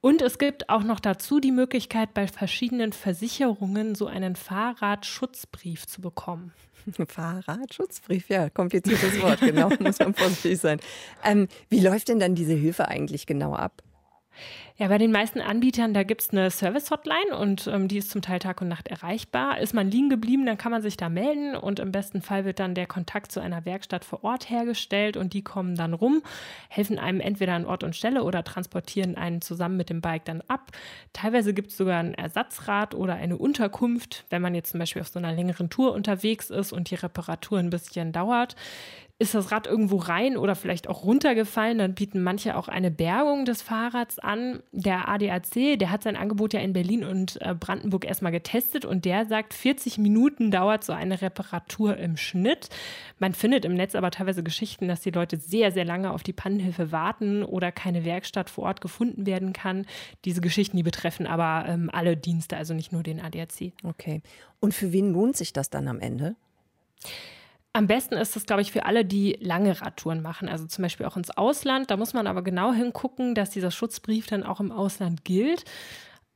Und 0.02 0.20
es 0.20 0.36
gibt 0.36 0.68
auch 0.68 0.82
noch 0.82 1.00
dazu 1.00 1.40
die 1.40 1.52
Möglichkeit, 1.52 2.12
bei 2.12 2.26
verschiedenen 2.26 2.92
Versicherungen 2.92 3.94
so 3.94 4.06
einen 4.06 4.36
Fahrradschutzbrief 4.36 5.86
zu 5.86 6.02
bekommen. 6.02 6.52
Fahrradschutzbrief, 7.08 8.28
ja, 8.28 8.50
kompliziertes 8.50 9.20
Wort, 9.20 9.40
genau, 9.40 9.70
muss 9.80 9.98
man 9.98 10.14
vorsichtig 10.14 10.58
sein. 10.60 10.80
Ähm, 11.24 11.48
wie 11.68 11.80
läuft 11.80 12.08
denn 12.08 12.18
dann 12.18 12.34
diese 12.34 12.54
Hilfe 12.54 12.88
eigentlich 12.88 13.26
genau 13.26 13.54
ab? 13.54 13.82
Ja, 14.76 14.88
bei 14.88 14.98
den 14.98 15.12
meisten 15.12 15.40
Anbietern, 15.40 15.94
da 15.94 16.02
gibt 16.02 16.22
es 16.22 16.30
eine 16.30 16.50
Service-Hotline 16.50 17.38
und 17.38 17.68
ähm, 17.68 17.86
die 17.86 17.98
ist 17.98 18.10
zum 18.10 18.22
Teil 18.22 18.40
Tag 18.40 18.60
und 18.60 18.66
Nacht 18.66 18.88
erreichbar. 18.88 19.60
Ist 19.60 19.72
man 19.72 19.88
liegen 19.88 20.10
geblieben, 20.10 20.46
dann 20.46 20.58
kann 20.58 20.72
man 20.72 20.82
sich 20.82 20.96
da 20.96 21.08
melden 21.08 21.54
und 21.54 21.78
im 21.78 21.92
besten 21.92 22.22
Fall 22.22 22.44
wird 22.44 22.58
dann 22.58 22.74
der 22.74 22.88
Kontakt 22.88 23.30
zu 23.30 23.38
einer 23.38 23.64
Werkstatt 23.64 24.04
vor 24.04 24.24
Ort 24.24 24.50
hergestellt 24.50 25.16
und 25.16 25.32
die 25.32 25.42
kommen 25.42 25.76
dann 25.76 25.94
rum, 25.94 26.22
helfen 26.68 26.98
einem 26.98 27.20
entweder 27.20 27.52
an 27.52 27.66
Ort 27.66 27.84
und 27.84 27.94
Stelle 27.94 28.24
oder 28.24 28.42
transportieren 28.42 29.16
einen 29.16 29.40
zusammen 29.40 29.76
mit 29.76 29.90
dem 29.90 30.00
Bike 30.00 30.24
dann 30.24 30.42
ab. 30.48 30.72
Teilweise 31.12 31.54
gibt 31.54 31.70
es 31.70 31.76
sogar 31.76 32.00
ein 32.00 32.14
Ersatzrad 32.14 32.96
oder 32.96 33.14
eine 33.14 33.36
Unterkunft, 33.36 34.24
wenn 34.30 34.42
man 34.42 34.56
jetzt 34.56 34.72
zum 34.72 34.80
Beispiel 34.80 35.02
auf 35.02 35.08
so 35.08 35.20
einer 35.20 35.32
längeren 35.32 35.70
Tour 35.70 35.92
unterwegs 35.92 36.50
ist 36.50 36.72
und 36.72 36.90
die 36.90 36.96
Reparatur 36.96 37.60
ein 37.60 37.70
bisschen 37.70 38.10
dauert 38.10 38.56
ist 39.24 39.34
das 39.34 39.50
Rad 39.50 39.66
irgendwo 39.66 39.96
rein 39.96 40.36
oder 40.36 40.54
vielleicht 40.54 40.88
auch 40.88 41.04
runtergefallen, 41.04 41.78
dann 41.78 41.94
bieten 41.94 42.22
manche 42.22 42.56
auch 42.56 42.68
eine 42.68 42.90
Bergung 42.90 43.44
des 43.44 43.62
Fahrrads 43.62 44.18
an. 44.18 44.62
Der 44.70 45.08
ADAC, 45.08 45.78
der 45.78 45.90
hat 45.90 46.02
sein 46.02 46.16
Angebot 46.16 46.52
ja 46.52 46.60
in 46.60 46.72
Berlin 46.72 47.04
und 47.04 47.40
äh, 47.40 47.54
Brandenburg 47.58 48.04
erstmal 48.04 48.32
getestet 48.32 48.84
und 48.84 49.04
der 49.04 49.26
sagt, 49.26 49.54
40 49.54 49.98
Minuten 49.98 50.50
dauert 50.50 50.84
so 50.84 50.92
eine 50.92 51.22
Reparatur 51.22 51.96
im 51.96 52.16
Schnitt. 52.16 52.68
Man 53.18 53.34
findet 53.34 53.64
im 53.64 53.74
Netz 53.74 53.94
aber 53.94 54.10
teilweise 54.10 54.42
Geschichten, 54.42 54.86
dass 54.86 55.00
die 55.00 55.10
Leute 55.10 55.38
sehr, 55.38 55.72
sehr 55.72 55.84
lange 55.84 56.12
auf 56.12 56.22
die 56.22 56.32
Pannenhilfe 56.32 56.92
warten 56.92 57.42
oder 57.42 57.72
keine 57.72 58.04
Werkstatt 58.04 58.50
vor 58.50 58.64
Ort 58.64 58.80
gefunden 58.80 59.26
werden 59.26 59.52
kann. 59.52 59.86
Diese 60.24 60.40
Geschichten, 60.40 60.76
die 60.76 60.82
betreffen 60.82 61.26
aber 61.26 61.68
ähm, 61.68 61.90
alle 61.92 62.16
Dienste, 62.16 62.56
also 62.56 62.74
nicht 62.74 62.92
nur 62.92 63.02
den 63.02 63.20
ADAC. 63.20 63.72
Okay. 63.82 64.22
Und 64.60 64.74
für 64.74 64.92
wen 64.92 65.12
lohnt 65.12 65.36
sich 65.36 65.52
das 65.52 65.70
dann 65.70 65.88
am 65.88 66.00
Ende? 66.00 66.36
Am 67.76 67.88
besten 67.88 68.14
ist 68.14 68.36
es, 68.36 68.46
glaube 68.46 68.62
ich, 68.62 68.70
für 68.70 68.86
alle, 68.86 69.04
die 69.04 69.36
lange 69.40 69.80
Radtouren 69.80 70.22
machen, 70.22 70.48
also 70.48 70.64
zum 70.64 70.82
Beispiel 70.82 71.06
auch 71.06 71.16
ins 71.16 71.32
Ausland. 71.32 71.90
Da 71.90 71.96
muss 71.96 72.14
man 72.14 72.28
aber 72.28 72.42
genau 72.42 72.72
hingucken, 72.72 73.34
dass 73.34 73.50
dieser 73.50 73.72
Schutzbrief 73.72 74.28
dann 74.28 74.44
auch 74.44 74.60
im 74.60 74.70
Ausland 74.70 75.24
gilt. 75.24 75.64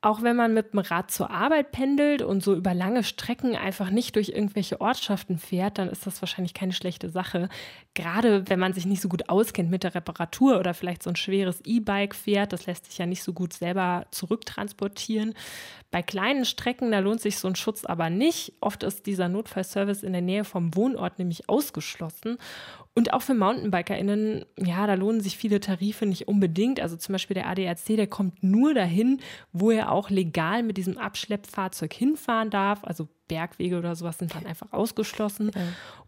Auch 0.00 0.22
wenn 0.22 0.36
man 0.36 0.54
mit 0.54 0.74
dem 0.74 0.78
Rad 0.78 1.10
zur 1.10 1.28
Arbeit 1.28 1.72
pendelt 1.72 2.22
und 2.22 2.40
so 2.40 2.54
über 2.54 2.72
lange 2.72 3.02
Strecken 3.02 3.56
einfach 3.56 3.90
nicht 3.90 4.14
durch 4.14 4.28
irgendwelche 4.28 4.80
Ortschaften 4.80 5.38
fährt, 5.38 5.78
dann 5.78 5.88
ist 5.88 6.06
das 6.06 6.22
wahrscheinlich 6.22 6.54
keine 6.54 6.72
schlechte 6.72 7.08
Sache. 7.10 7.48
Gerade 7.94 8.48
wenn 8.48 8.60
man 8.60 8.74
sich 8.74 8.86
nicht 8.86 9.02
so 9.02 9.08
gut 9.08 9.28
auskennt 9.28 9.70
mit 9.70 9.82
der 9.82 9.96
Reparatur 9.96 10.60
oder 10.60 10.72
vielleicht 10.72 11.02
so 11.02 11.10
ein 11.10 11.16
schweres 11.16 11.62
E-Bike 11.64 12.14
fährt, 12.14 12.52
das 12.52 12.66
lässt 12.66 12.86
sich 12.86 12.98
ja 12.98 13.06
nicht 13.06 13.24
so 13.24 13.32
gut 13.32 13.52
selber 13.52 14.06
zurücktransportieren. 14.12 15.34
Bei 15.90 16.02
kleinen 16.02 16.44
Strecken, 16.44 16.92
da 16.92 17.00
lohnt 17.00 17.20
sich 17.20 17.40
so 17.40 17.48
ein 17.48 17.56
Schutz 17.56 17.84
aber 17.84 18.08
nicht. 18.08 18.52
Oft 18.60 18.84
ist 18.84 19.04
dieser 19.06 19.28
Notfallservice 19.28 20.04
in 20.04 20.12
der 20.12 20.22
Nähe 20.22 20.44
vom 20.44 20.76
Wohnort 20.76 21.18
nämlich 21.18 21.48
ausgeschlossen. 21.48 22.38
Und 22.94 23.12
auch 23.12 23.22
für 23.22 23.34
MountainbikerInnen, 23.34 24.44
ja, 24.58 24.86
da 24.86 24.94
lohnen 24.94 25.20
sich 25.20 25.36
viele 25.36 25.60
Tarife 25.60 26.04
nicht 26.04 26.26
unbedingt. 26.26 26.80
Also 26.80 26.96
zum 26.96 27.12
Beispiel 27.12 27.34
der 27.34 27.46
ADAC, 27.46 27.96
der 27.96 28.06
kommt 28.08 28.42
nur 28.42 28.74
dahin, 28.74 29.20
wo 29.52 29.70
er 29.70 29.92
auch 29.92 30.10
legal 30.10 30.62
mit 30.62 30.76
diesem 30.76 30.98
Abschleppfahrzeug 30.98 31.92
hinfahren 31.92 32.50
darf. 32.50 32.82
Also 32.82 33.08
Bergwege 33.28 33.78
oder 33.78 33.94
sowas 33.94 34.18
sind 34.18 34.34
dann 34.34 34.46
einfach 34.46 34.72
ausgeschlossen. 34.72 35.52
Ja. 35.54 35.62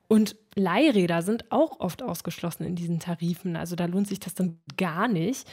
Und 0.08 0.34
Leihräder 0.56 1.22
sind 1.22 1.52
auch 1.52 1.78
oft 1.78 2.02
ausgeschlossen 2.02 2.64
in 2.64 2.74
diesen 2.74 2.98
Tarifen. 2.98 3.54
Also 3.54 3.76
da 3.76 3.84
lohnt 3.84 4.08
sich 4.08 4.18
das 4.18 4.34
dann 4.34 4.58
gar 4.76 5.06
nicht. 5.06 5.48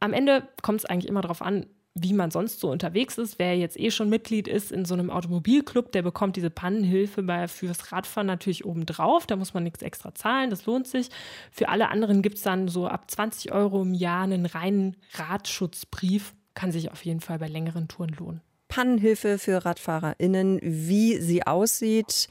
Am 0.00 0.12
Ende 0.12 0.48
kommt 0.62 0.80
es 0.80 0.86
eigentlich 0.86 1.08
immer 1.08 1.20
darauf 1.20 1.42
an, 1.42 1.66
wie 1.94 2.12
man 2.12 2.30
sonst 2.30 2.60
so 2.60 2.70
unterwegs 2.70 3.18
ist. 3.18 3.38
Wer 3.38 3.56
jetzt 3.56 3.78
eh 3.78 3.90
schon 3.90 4.08
Mitglied 4.08 4.48
ist 4.48 4.70
in 4.70 4.84
so 4.84 4.94
einem 4.94 5.10
Automobilclub, 5.10 5.92
der 5.92 6.02
bekommt 6.02 6.36
diese 6.36 6.50
Pannenhilfe 6.50 7.22
bei, 7.22 7.48
fürs 7.48 7.92
Radfahren 7.92 8.26
natürlich 8.26 8.64
obendrauf. 8.64 9.26
Da 9.26 9.36
muss 9.36 9.54
man 9.54 9.64
nichts 9.64 9.82
extra 9.82 10.14
zahlen, 10.14 10.50
das 10.50 10.66
lohnt 10.66 10.86
sich. 10.86 11.08
Für 11.50 11.68
alle 11.68 11.88
anderen 11.88 12.22
gibt 12.22 12.36
es 12.36 12.42
dann 12.42 12.68
so 12.68 12.86
ab 12.86 13.10
20 13.10 13.52
Euro 13.52 13.82
im 13.82 13.94
Jahr 13.94 14.22
einen 14.22 14.46
reinen 14.46 14.96
Radschutzbrief. 15.14 16.34
Kann 16.54 16.72
sich 16.72 16.90
auf 16.90 17.04
jeden 17.04 17.20
Fall 17.20 17.38
bei 17.38 17.48
längeren 17.48 17.88
Touren 17.88 18.14
lohnen. 18.18 18.40
Pannenhilfe 18.68 19.38
für 19.38 19.64
RadfahrerInnen, 19.64 20.60
wie 20.62 21.18
sie 21.18 21.44
aussieht 21.44 22.28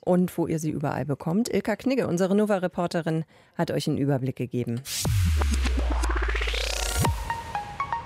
und 0.00 0.36
wo 0.36 0.46
ihr 0.46 0.58
sie 0.58 0.70
überall 0.70 1.04
bekommt. 1.04 1.52
Ilka 1.52 1.76
Knigge, 1.76 2.08
unsere 2.08 2.34
Nova-Reporterin, 2.34 3.24
hat 3.56 3.70
euch 3.70 3.88
einen 3.88 3.98
Überblick 3.98 4.36
gegeben. 4.36 4.80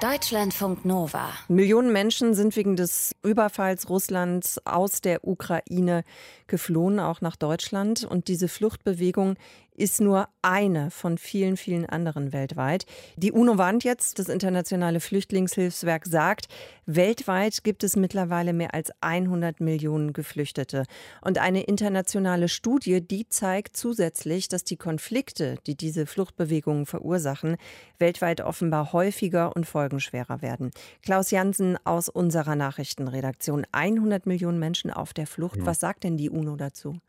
Deutschlandfunk 0.01 0.85
Nova. 0.85 1.31
Millionen 1.49 1.91
Menschen 1.91 2.35
sind 2.35 2.55
wegen 2.55 2.77
des 2.77 3.17
Überfalls 3.23 3.89
Russlands 3.89 4.61
aus 4.67 5.01
der 5.01 5.27
Ukraine 5.27 6.05
geflohen, 6.49 7.01
auch 7.01 7.23
nach 7.23 7.37
Deutschland. 7.37 8.05
Und 8.05 8.29
diese 8.29 8.49
Fluchtbewegung 8.49 9.37
ist 9.77 10.01
nur 10.01 10.29
eine 10.43 10.91
von 10.91 11.19
vielen, 11.19 11.57
vielen 11.57 11.87
anderen 11.87 12.33
weltweit. 12.33 12.87
Die 13.17 13.33
UNO 13.33 13.59
warnt 13.59 13.85
jetzt, 13.85 14.19
das 14.19 14.29
internationale 14.29 15.01
Flüchtlingshilfswerk 15.01 16.07
sagt, 16.07 16.49
weltweit 16.87 17.65
gibt 17.65 17.85
es 17.85 17.97
mittlerweile 17.97 18.53
mehr 18.53 18.75
als 18.75 18.91
100 19.01 19.61
Millionen 19.61 20.13
Geflüchtete. 20.13 20.85
Und 21.21 21.39
eine 21.39 21.63
internationale 21.63 22.49
Studie, 22.49 23.01
die 23.01 23.29
zeigt 23.29 23.77
zusätzlich, 23.77 24.49
dass 24.49 24.65
die 24.65 24.77
Konflikte, 24.77 25.57
die 25.67 25.77
diese 25.77 26.07
Fluchtbewegungen 26.07 26.87
verursachen, 26.87 27.57
weltweit 27.99 28.41
offenbar 28.41 28.93
häufiger 28.93 29.55
und 29.55 29.67
folgenschwerer 29.67 30.43
werden. 30.43 30.71
Klaus 31.03 31.31
Jansen 31.31 31.77
aus 31.85 32.09
unserer 32.09 32.57
Nachrichtenredaktion. 32.57 33.67
100 33.73 34.27
Millionen 34.27 34.59
Menschen 34.59 34.91
auf 34.91 35.13
der 35.13 35.27
Flucht. 35.27 35.59
Was 35.61 35.81
sagt 35.81 36.05
denn 36.05 36.17
die 36.17 36.31
UNO 36.31 36.57
dazu? 36.57 37.01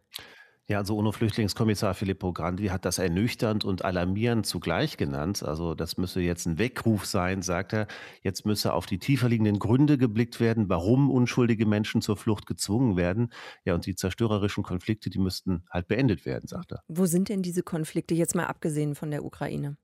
Ja, 0.70 0.80
also 0.80 0.98
UNO-Flüchtlingskommissar 0.98 1.94
Filippo 1.94 2.34
Grandi 2.34 2.66
hat 2.66 2.84
das 2.84 2.98
ernüchternd 2.98 3.64
und 3.64 3.86
alarmierend 3.86 4.46
zugleich 4.46 4.98
genannt. 4.98 5.42
Also 5.42 5.76
das 5.76 5.96
müsse 5.96 6.20
jetzt 6.20 6.46
ein 6.46 6.60
Weckruf 6.60 7.06
sein, 7.06 7.42
sagt 7.42 7.72
er. 7.72 7.88
Jetzt 8.22 8.46
müsse 8.46 8.74
auf 8.74 8.86
die 8.86 9.00
tiefer 9.00 9.30
liegenden 9.30 9.60
Gründe 9.60 9.98
geblickt 9.98 10.42
werden, 10.42 10.68
warum 10.68 11.10
unschuldige 11.10 11.66
Menschen 11.66 12.02
zur 12.02 12.18
Flucht 12.18 12.48
gezwungen 12.48 12.98
werden. 12.98 13.32
Ja, 13.64 13.76
und 13.76 13.86
die 13.86 13.96
zerstörerischen 13.96 14.66
Konflikte, 14.66 15.10
die 15.10 15.20
müssten 15.20 15.64
halt 15.70 15.88
beendet 15.88 16.26
werden, 16.26 16.48
sagt 16.50 16.74
er. 16.74 16.84
Wo 16.90 17.06
sind 17.06 17.30
denn 17.30 17.44
diese 17.44 17.64
Konflikte 17.64 18.14
jetzt 18.14 18.36
mal 18.36 18.48
abgesehen 18.48 18.94
von 18.94 19.10
der 19.10 19.24
Ukraine? 19.24 19.78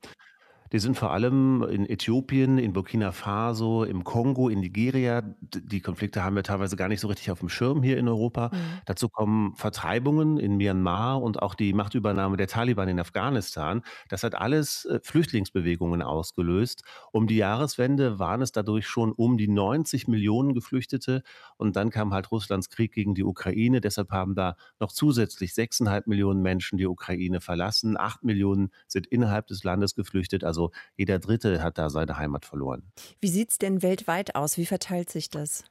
Die 0.74 0.80
sind 0.80 0.98
vor 0.98 1.12
allem 1.12 1.62
in 1.70 1.88
Äthiopien, 1.88 2.58
in 2.58 2.74
Burkina 2.74 3.12
Faso, 3.12 3.84
im 3.84 4.04
Kongo, 4.04 4.50
in 4.50 4.60
Nigeria. 4.60 5.22
Die 5.22 5.82
Konflikte 5.82 6.24
haben 6.24 6.36
wir 6.36 6.42
teilweise 6.42 6.76
gar 6.76 6.88
nicht 6.88 7.00
so 7.00 7.08
richtig 7.08 7.30
auf 7.30 7.42
dem 7.42 7.50
Schirm 7.50 7.84
hier 7.84 8.00
in 8.00 8.08
Europa. 8.08 8.50
Mhm. 8.52 8.58
Dazu 8.88 9.08
kommen 9.08 9.56
Vertreibungen 9.56 10.40
in 10.40 10.58
Myanmar 10.58 11.22
und 11.22 11.44
auch 11.44 11.54
die 11.54 11.74
Machtübernahme 11.74 12.38
der 12.38 12.48
Taliban 12.48 12.90
in 12.90 13.00
Afghanistan. 13.00 13.84
Das 14.10 14.24
hat 14.24 14.34
alles 14.34 14.86
äh, 14.86 15.00
Flüchtlingsbewegungen 15.04 16.02
ausgelöst. 16.02 16.82
Um 17.12 17.28
die 17.28 17.38
Jahreswende 17.38 18.18
waren 18.18 18.42
es 18.42 18.52
dadurch 18.52 18.88
schon 18.88 19.12
um 19.12 19.38
die 19.38 19.50
90 19.50 20.08
Millionen 20.08 20.56
Geflüchtete. 20.56 21.22
Und 21.56 21.76
dann 21.76 21.92
kam 21.92 22.16
halt 22.16 22.32
Russlands 22.32 22.72
Krieg 22.72 22.94
gegen 22.94 23.14
die 23.14 23.24
Ukraine. 23.24 23.80
Deshalb 23.80 24.10
haben 24.10 24.34
da 24.34 24.56
noch 24.80 24.92
zusätzlich 24.92 25.52
6,5 25.52 26.06
Millionen 26.08 26.42
Menschen 26.42 26.80
die 26.80 26.88
Ukraine 26.88 27.42
verlassen. 27.42 27.96
Acht 27.96 28.24
Millionen 28.24 28.72
sind 28.88 29.06
innerhalb 29.06 29.46
des 29.46 29.64
Landes 29.64 29.94
geflüchtet. 29.94 30.44
Also 30.44 30.63
also 30.64 30.72
jeder 30.96 31.20
Dritte 31.20 31.62
hat 31.62 31.78
da 31.78 31.90
seine 31.90 32.18
Heimat 32.18 32.46
verloren. 32.46 32.84
Wie 33.22 33.30
sieht 33.30 33.52
es 33.52 33.58
denn 33.58 33.82
weltweit 33.82 34.36
aus? 34.36 34.58
Wie 34.58 34.66
verteilt 34.66 35.10
sich 35.10 35.30
das? 35.30 35.66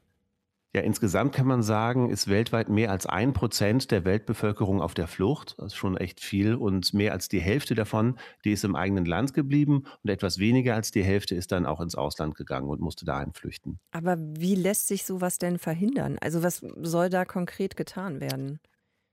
Ja, 0.75 0.81
insgesamt 0.81 1.35
kann 1.35 1.47
man 1.47 1.63
sagen, 1.63 2.09
ist 2.09 2.29
weltweit 2.29 2.71
mehr 2.71 2.91
als 2.91 3.05
ein 3.05 3.35
Prozent 3.35 3.91
der 3.91 4.07
Weltbevölkerung 4.07 4.81
auf 4.81 4.95
der 4.95 5.07
Flucht. 5.07 5.55
Das 5.59 5.67
ist 5.67 5.75
schon 5.75 5.99
echt 5.99 6.21
viel. 6.21 6.55
Und 6.55 6.95
mehr 6.95 7.13
als 7.13 7.29
die 7.29 7.41
Hälfte 7.41 7.75
davon, 7.75 8.19
die 8.47 8.53
ist 8.53 8.65
im 8.65 8.75
eigenen 8.75 9.05
Land 9.05 9.35
geblieben. 9.35 9.85
Und 10.03 10.11
etwas 10.11 10.39
weniger 10.39 10.75
als 10.75 10.91
die 10.91 11.05
Hälfte 11.05 11.35
ist 11.35 11.53
dann 11.53 11.67
auch 11.67 11.83
ins 11.83 11.95
Ausland 11.95 12.37
gegangen 12.37 12.71
und 12.71 12.81
musste 12.81 13.05
dahin 13.05 13.35
flüchten. 13.35 13.81
Aber 13.91 14.17
wie 14.19 14.55
lässt 14.55 14.89
sich 14.89 15.05
sowas 15.05 15.37
denn 15.37 15.59
verhindern? 15.59 16.17
Also 16.23 16.43
was 16.43 16.65
soll 16.81 17.11
da 17.11 17.27
konkret 17.27 17.77
getan 17.77 18.23
werden? 18.23 18.59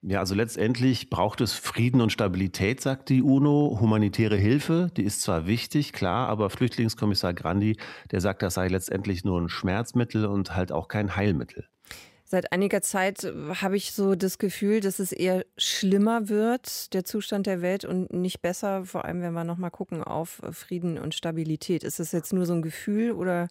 Ja, 0.01 0.19
also 0.19 0.33
letztendlich 0.33 1.09
braucht 1.09 1.41
es 1.41 1.53
Frieden 1.53 1.99
und 1.99 2.11
Stabilität, 2.11 2.79
sagt 2.79 3.09
die 3.09 3.21
UNO. 3.21 3.79
Humanitäre 3.81 4.37
Hilfe, 4.37 4.89
die 4.95 5.03
ist 5.03 5.21
zwar 5.21 5.45
wichtig, 5.45 5.91
klar, 5.91 6.29
aber 6.29 6.49
Flüchtlingskommissar 6.49 7.33
Grandi, 7.33 7.75
der 8.11 8.21
sagt, 8.21 8.41
das 8.41 8.53
sei 8.53 8.69
letztendlich 8.69 9.25
nur 9.25 9.41
ein 9.41 9.49
Schmerzmittel 9.49 10.25
und 10.25 10.55
halt 10.55 10.71
auch 10.71 10.87
kein 10.87 11.17
Heilmittel. 11.17 11.67
Seit 12.23 12.53
einiger 12.53 12.81
Zeit 12.81 13.25
äh, 13.25 13.33
habe 13.55 13.75
ich 13.75 13.91
so 13.91 14.15
das 14.15 14.37
Gefühl, 14.37 14.79
dass 14.79 14.99
es 14.99 15.11
eher 15.11 15.45
schlimmer 15.57 16.29
wird, 16.29 16.93
der 16.93 17.03
Zustand 17.03 17.45
der 17.47 17.61
Welt 17.61 17.83
und 17.83 18.13
nicht 18.13 18.41
besser, 18.41 18.85
vor 18.85 19.03
allem 19.03 19.21
wenn 19.21 19.33
wir 19.33 19.43
nochmal 19.43 19.71
gucken 19.71 20.03
auf 20.03 20.39
Frieden 20.51 20.97
und 20.97 21.13
Stabilität. 21.13 21.83
Ist 21.83 21.99
das 21.99 22.11
jetzt 22.13 22.31
nur 22.31 22.45
so 22.45 22.53
ein 22.53 22.61
Gefühl 22.61 23.11
oder? 23.11 23.49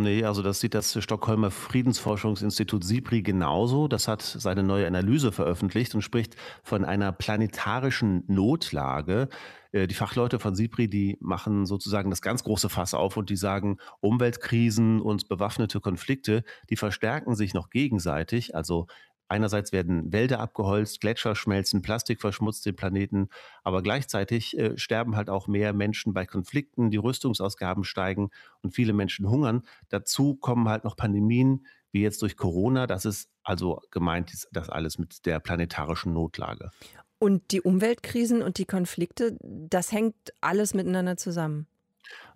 Nee, 0.00 0.22
also 0.22 0.42
das 0.42 0.60
sieht 0.60 0.74
das 0.74 0.96
Stockholmer 1.02 1.50
Friedensforschungsinstitut 1.50 2.84
SIPRI 2.84 3.22
genauso. 3.22 3.88
Das 3.88 4.06
hat 4.06 4.22
seine 4.22 4.62
neue 4.62 4.86
Analyse 4.86 5.32
veröffentlicht 5.32 5.92
und 5.92 6.02
spricht 6.02 6.36
von 6.62 6.84
einer 6.84 7.10
planetarischen 7.10 8.22
Notlage. 8.28 9.28
Äh, 9.72 9.88
die 9.88 9.94
Fachleute 9.94 10.38
von 10.38 10.54
SIPRI, 10.54 10.88
die 10.88 11.18
machen 11.20 11.66
sozusagen 11.66 12.10
das 12.10 12.22
ganz 12.22 12.44
große 12.44 12.68
Fass 12.68 12.94
auf 12.94 13.16
und 13.16 13.28
die 13.28 13.36
sagen, 13.36 13.78
Umweltkrisen 13.98 15.00
und 15.00 15.28
bewaffnete 15.28 15.80
Konflikte, 15.80 16.44
die 16.70 16.76
verstärken 16.76 17.34
sich 17.34 17.52
noch 17.52 17.68
gegenseitig. 17.68 18.54
Also 18.54 18.86
Einerseits 19.28 19.72
werden 19.72 20.12
Wälder 20.12 20.40
abgeholzt, 20.40 21.00
Gletscher 21.00 21.34
schmelzen, 21.34 21.82
Plastik 21.82 22.20
verschmutzt 22.20 22.64
den 22.66 22.76
Planeten, 22.76 23.28
aber 23.62 23.82
gleichzeitig 23.82 24.58
äh, 24.58 24.76
sterben 24.78 25.16
halt 25.16 25.28
auch 25.28 25.46
mehr 25.46 25.72
Menschen 25.72 26.14
bei 26.14 26.26
Konflikten, 26.26 26.90
die 26.90 26.96
Rüstungsausgaben 26.96 27.84
steigen 27.84 28.30
und 28.62 28.74
viele 28.74 28.92
Menschen 28.92 29.28
hungern. 29.28 29.62
Dazu 29.90 30.34
kommen 30.34 30.68
halt 30.68 30.84
noch 30.84 30.96
Pandemien, 30.96 31.66
wie 31.92 32.02
jetzt 32.02 32.22
durch 32.22 32.36
Corona. 32.36 32.86
Das 32.86 33.04
ist 33.04 33.30
also 33.42 33.80
gemeint, 33.90 34.46
das 34.52 34.68
alles 34.70 34.98
mit 34.98 35.26
der 35.26 35.40
planetarischen 35.40 36.12
Notlage. 36.12 36.70
Und 37.18 37.50
die 37.50 37.60
Umweltkrisen 37.60 38.42
und 38.42 38.58
die 38.58 38.64
Konflikte, 38.64 39.36
das 39.42 39.92
hängt 39.92 40.14
alles 40.40 40.72
miteinander 40.72 41.16
zusammen. 41.16 41.66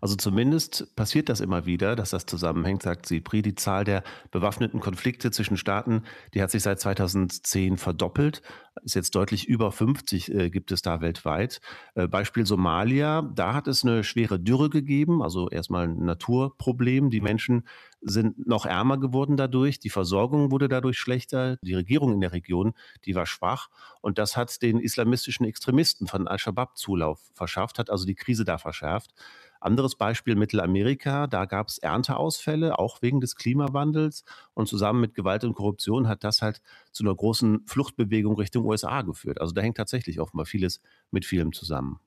Also 0.01 0.17
zumindest 0.17 0.95
passiert 0.97 1.29
das 1.29 1.41
immer 1.41 1.65
wieder, 1.65 1.95
dass 1.95 2.11
das 2.11 2.27
zusammenhängt, 2.27 2.83
sagt 2.83 3.07
Sipri. 3.07 3.43
Die 3.43 3.55
Zahl 3.55 3.85
der 3.85 4.03
bewaffneten 4.31 4.81
Konflikte 4.81 5.31
zwischen 5.31 5.57
Staaten, 5.57 6.03
die 6.35 6.43
hat 6.43 6.51
sich 6.51 6.63
seit 6.63 6.81
2010 6.81 7.77
verdoppelt. 7.77 8.43
Ist 8.83 8.95
jetzt 8.95 9.15
deutlich 9.15 9.47
über 9.47 9.71
50 9.71 10.35
äh, 10.35 10.51
gibt 10.51 10.73
es 10.73 10.81
da 10.81 11.01
weltweit. 11.03 11.61
Äh, 11.95 12.09
Beispiel 12.09 12.47
Somalia, 12.47 13.23
da 13.35 13.53
hat 13.53 13.69
es 13.69 13.85
eine 13.85 14.03
schwere 14.03 14.41
Dürre 14.41 14.71
gegeben, 14.71 15.23
also 15.23 15.51
erstmal 15.51 15.89
ein 15.89 16.05
Naturproblem. 16.05 17.11
Die 17.11 17.21
Menschen 17.21 17.67
sind 18.01 18.47
noch 18.47 18.65
ärmer 18.65 18.99
geworden 18.99 19.37
dadurch. 19.37 19.79
Die 19.79 19.91
Versorgung 19.91 20.51
wurde 20.51 20.69
dadurch 20.69 20.99
schlechter. 20.99 21.59
Die 21.63 21.75
Regierung 21.75 22.13
in 22.13 22.21
der 22.21 22.33
Region, 22.33 22.73
die 23.05 23.15
war 23.15 23.27
schwach. 23.27 23.69
Und 24.01 24.19
das 24.19 24.37
hat 24.37 24.63
den 24.63 24.81
islamistischen 24.81 25.45
Extremisten 25.45 26.07
von 26.07 26.27
Al-Shabaab 26.27 26.79
Zulauf 26.79 27.31
verschafft, 27.35 27.79
hat 27.79 27.91
also 27.91 28.07
die 28.07 28.15
Krise 28.15 28.45
da 28.45 28.57
verschärft. 28.57 29.13
Anderes 29.63 29.95
Beispiel 29.95 30.35
Mittelamerika, 30.35 31.29
da 31.29 31.45
gab 31.45 31.69
es 31.69 31.79
Ernteausfälle, 31.79 32.81
auch 32.81 33.01
wegen 33.01 33.21
des 33.21 33.37
Klimawandels. 33.37 34.25
Und 34.55 34.67
zusammen 34.67 35.01
mit 35.01 35.15
Gewalt 35.15 35.45
und 35.45 35.55
Korruption 35.55 36.09
hat 36.09 36.25
das 36.25 36.43
halt 36.43 36.61
zu 36.91 37.05
einer 37.05 37.15
großen 37.15 37.65
Fluchtbewegung 37.67 38.35
Richtung 38.35 38.62
USA 38.65 39.03
geführt. 39.03 39.41
Also 39.41 39.53
da 39.53 39.63
hängt 39.63 39.77
tatsächlich 39.77 40.21
offenbar 40.21 40.47
vieles 40.47 40.81
mit 41.11 41.25
vielem 41.25 41.53
zusammen. 41.53 42.01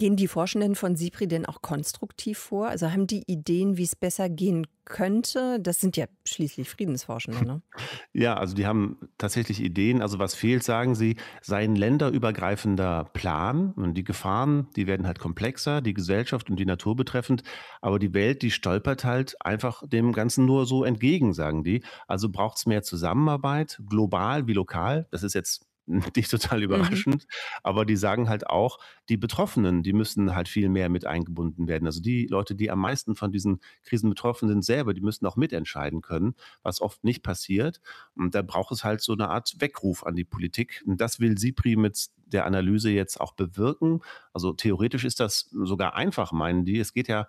Gehen 0.00 0.14
die 0.14 0.28
Forschenden 0.28 0.76
von 0.76 0.94
SIPRI 0.94 1.26
denn 1.26 1.44
auch 1.44 1.60
konstruktiv 1.60 2.38
vor? 2.38 2.68
Also 2.68 2.92
haben 2.92 3.08
die 3.08 3.24
Ideen, 3.26 3.76
wie 3.78 3.82
es 3.82 3.96
besser 3.96 4.28
gehen 4.28 4.68
könnte? 4.84 5.58
Das 5.60 5.80
sind 5.80 5.96
ja 5.96 6.06
schließlich 6.24 6.70
Friedensforschende, 6.70 7.44
ne? 7.44 7.62
Ja, 8.12 8.36
also 8.36 8.54
die 8.54 8.64
haben 8.64 8.98
tatsächlich 9.18 9.60
Ideen. 9.60 10.00
Also 10.00 10.20
was 10.20 10.36
fehlt, 10.36 10.62
sagen 10.62 10.94
sie, 10.94 11.16
sei 11.42 11.64
ein 11.64 11.74
länderübergreifender 11.74 13.10
Plan. 13.12 13.72
Und 13.72 13.94
die 13.94 14.04
Gefahren, 14.04 14.68
die 14.76 14.86
werden 14.86 15.04
halt 15.04 15.18
komplexer, 15.18 15.80
die 15.80 15.94
Gesellschaft 15.94 16.48
und 16.48 16.60
die 16.60 16.66
Natur 16.66 16.94
betreffend. 16.94 17.42
Aber 17.80 17.98
die 17.98 18.14
Welt, 18.14 18.42
die 18.42 18.52
stolpert 18.52 19.04
halt 19.04 19.34
einfach 19.44 19.82
dem 19.84 20.12
Ganzen 20.12 20.46
nur 20.46 20.64
so 20.66 20.84
entgegen, 20.84 21.34
sagen 21.34 21.64
die. 21.64 21.82
Also 22.06 22.28
braucht 22.28 22.58
es 22.58 22.66
mehr 22.66 22.84
Zusammenarbeit, 22.84 23.80
global 23.84 24.46
wie 24.46 24.52
lokal. 24.54 25.08
Das 25.10 25.24
ist 25.24 25.34
jetzt 25.34 25.67
nicht 25.88 26.30
total 26.30 26.58
mhm. 26.58 26.64
überraschend, 26.64 27.24
mhm. 27.24 27.60
aber 27.62 27.84
die 27.84 27.96
sagen 27.96 28.28
halt 28.28 28.48
auch, 28.48 28.78
die 29.08 29.16
Betroffenen, 29.16 29.82
die 29.82 29.92
müssen 29.92 30.34
halt 30.34 30.48
viel 30.48 30.68
mehr 30.68 30.88
mit 30.88 31.06
eingebunden 31.06 31.66
werden. 31.66 31.86
Also 31.86 32.00
die 32.00 32.26
Leute, 32.26 32.54
die 32.54 32.70
am 32.70 32.80
meisten 32.80 33.16
von 33.16 33.32
diesen 33.32 33.60
Krisen 33.82 34.10
betroffen 34.10 34.48
sind 34.48 34.64
selber, 34.64 34.94
die 34.94 35.00
müssen 35.00 35.26
auch 35.26 35.36
mitentscheiden 35.36 36.02
können, 36.02 36.34
was 36.62 36.80
oft 36.80 37.04
nicht 37.04 37.22
passiert. 37.22 37.80
Und 38.14 38.34
da 38.34 38.42
braucht 38.42 38.72
es 38.72 38.84
halt 38.84 39.00
so 39.00 39.12
eine 39.12 39.28
Art 39.28 39.56
Weckruf 39.58 40.04
an 40.04 40.14
die 40.14 40.24
Politik. 40.24 40.82
Und 40.86 41.00
das 41.00 41.20
will 41.20 41.38
SIPRI 41.38 41.76
mit 41.76 42.08
der 42.26 42.44
Analyse 42.44 42.90
jetzt 42.90 43.20
auch 43.20 43.32
bewirken. 43.32 44.00
Also 44.32 44.52
theoretisch 44.52 45.04
ist 45.04 45.20
das 45.20 45.48
sogar 45.50 45.94
einfach, 45.94 46.32
meinen 46.32 46.64
die. 46.64 46.78
Es 46.78 46.92
geht 46.92 47.08
ja 47.08 47.28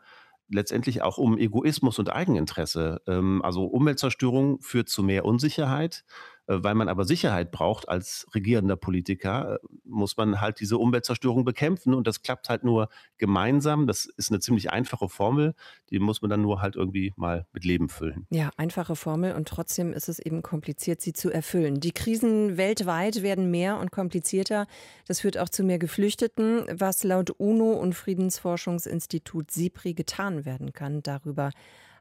letztendlich 0.50 1.02
auch 1.02 1.18
um 1.18 1.38
Egoismus 1.38 2.00
und 2.00 2.12
Eigeninteresse. 2.12 3.02
Ähm, 3.08 3.42
also 3.44 3.66
Umweltzerstörung 3.66 4.62
führt 4.62 4.90
zu 4.90 5.04
mehr 5.04 5.26
Unsicherheit. 5.26 6.04
Äh, 6.50 6.64
weil 6.64 6.76
man 6.76 6.90
aber 6.90 7.06
Sicherheit 7.06 7.52
braucht 7.52 7.88
als 7.88 8.28
regierender 8.34 8.76
Politiker, 8.76 9.56
äh, 9.56 9.68
muss 9.86 10.18
man 10.18 10.42
halt 10.42 10.60
diese 10.60 10.78
Umweltzerstörung 10.78 11.46
bekämpfen. 11.46 11.94
Und 11.94 12.08
das 12.08 12.22
klappt 12.22 12.50
halt 12.50 12.64
nur 12.64 12.90
gemeinsam. 13.18 13.88
Das 13.88 14.06
ist 14.06 14.32
eine 14.32 14.40
ziemlich 14.40 14.72
einfache 14.72 15.08
Formel. 15.08 15.54
Die 15.92 16.00
muss 16.00 16.22
man 16.22 16.30
dann 16.30 16.42
nur 16.42 16.62
halt 16.62 16.76
irgendwie 16.76 17.14
mal 17.16 17.46
mit 17.54 17.66
Leben 17.66 17.90
füllen. 17.90 18.26
Ja, 18.32 18.50
einfache 18.58 18.96
Formel. 18.96 19.34
Und 19.34 19.48
trotzdem 19.48 19.94
ist 19.94 20.10
es 20.10 20.20
eben 20.20 20.42
kompliziert, 20.42 21.02
sie 21.02 21.14
zu 21.14 21.30
erfüllen. 21.30 21.80
Die 21.80 21.92
Krisen 21.92 22.58
weltweit 22.58 23.22
werden 23.22 23.52
mehr 23.52 23.78
und 23.78 23.92
komplizierter. 23.92 24.66
Das 25.08 25.20
führt 25.20 25.38
auch 25.38 25.50
zu 25.50 25.64
mehr 25.64 25.80
Geflüchteten. 25.80 26.66
Was 26.72 27.04
laut 27.04 27.30
UNO 27.30 27.74
und 27.74 27.94
Friedensforschungsinstitut 27.94 29.52
SIPRI 29.52 29.94
getan 29.94 30.46
werden 30.46 30.74
kann, 30.74 31.04
darüber 31.04 31.52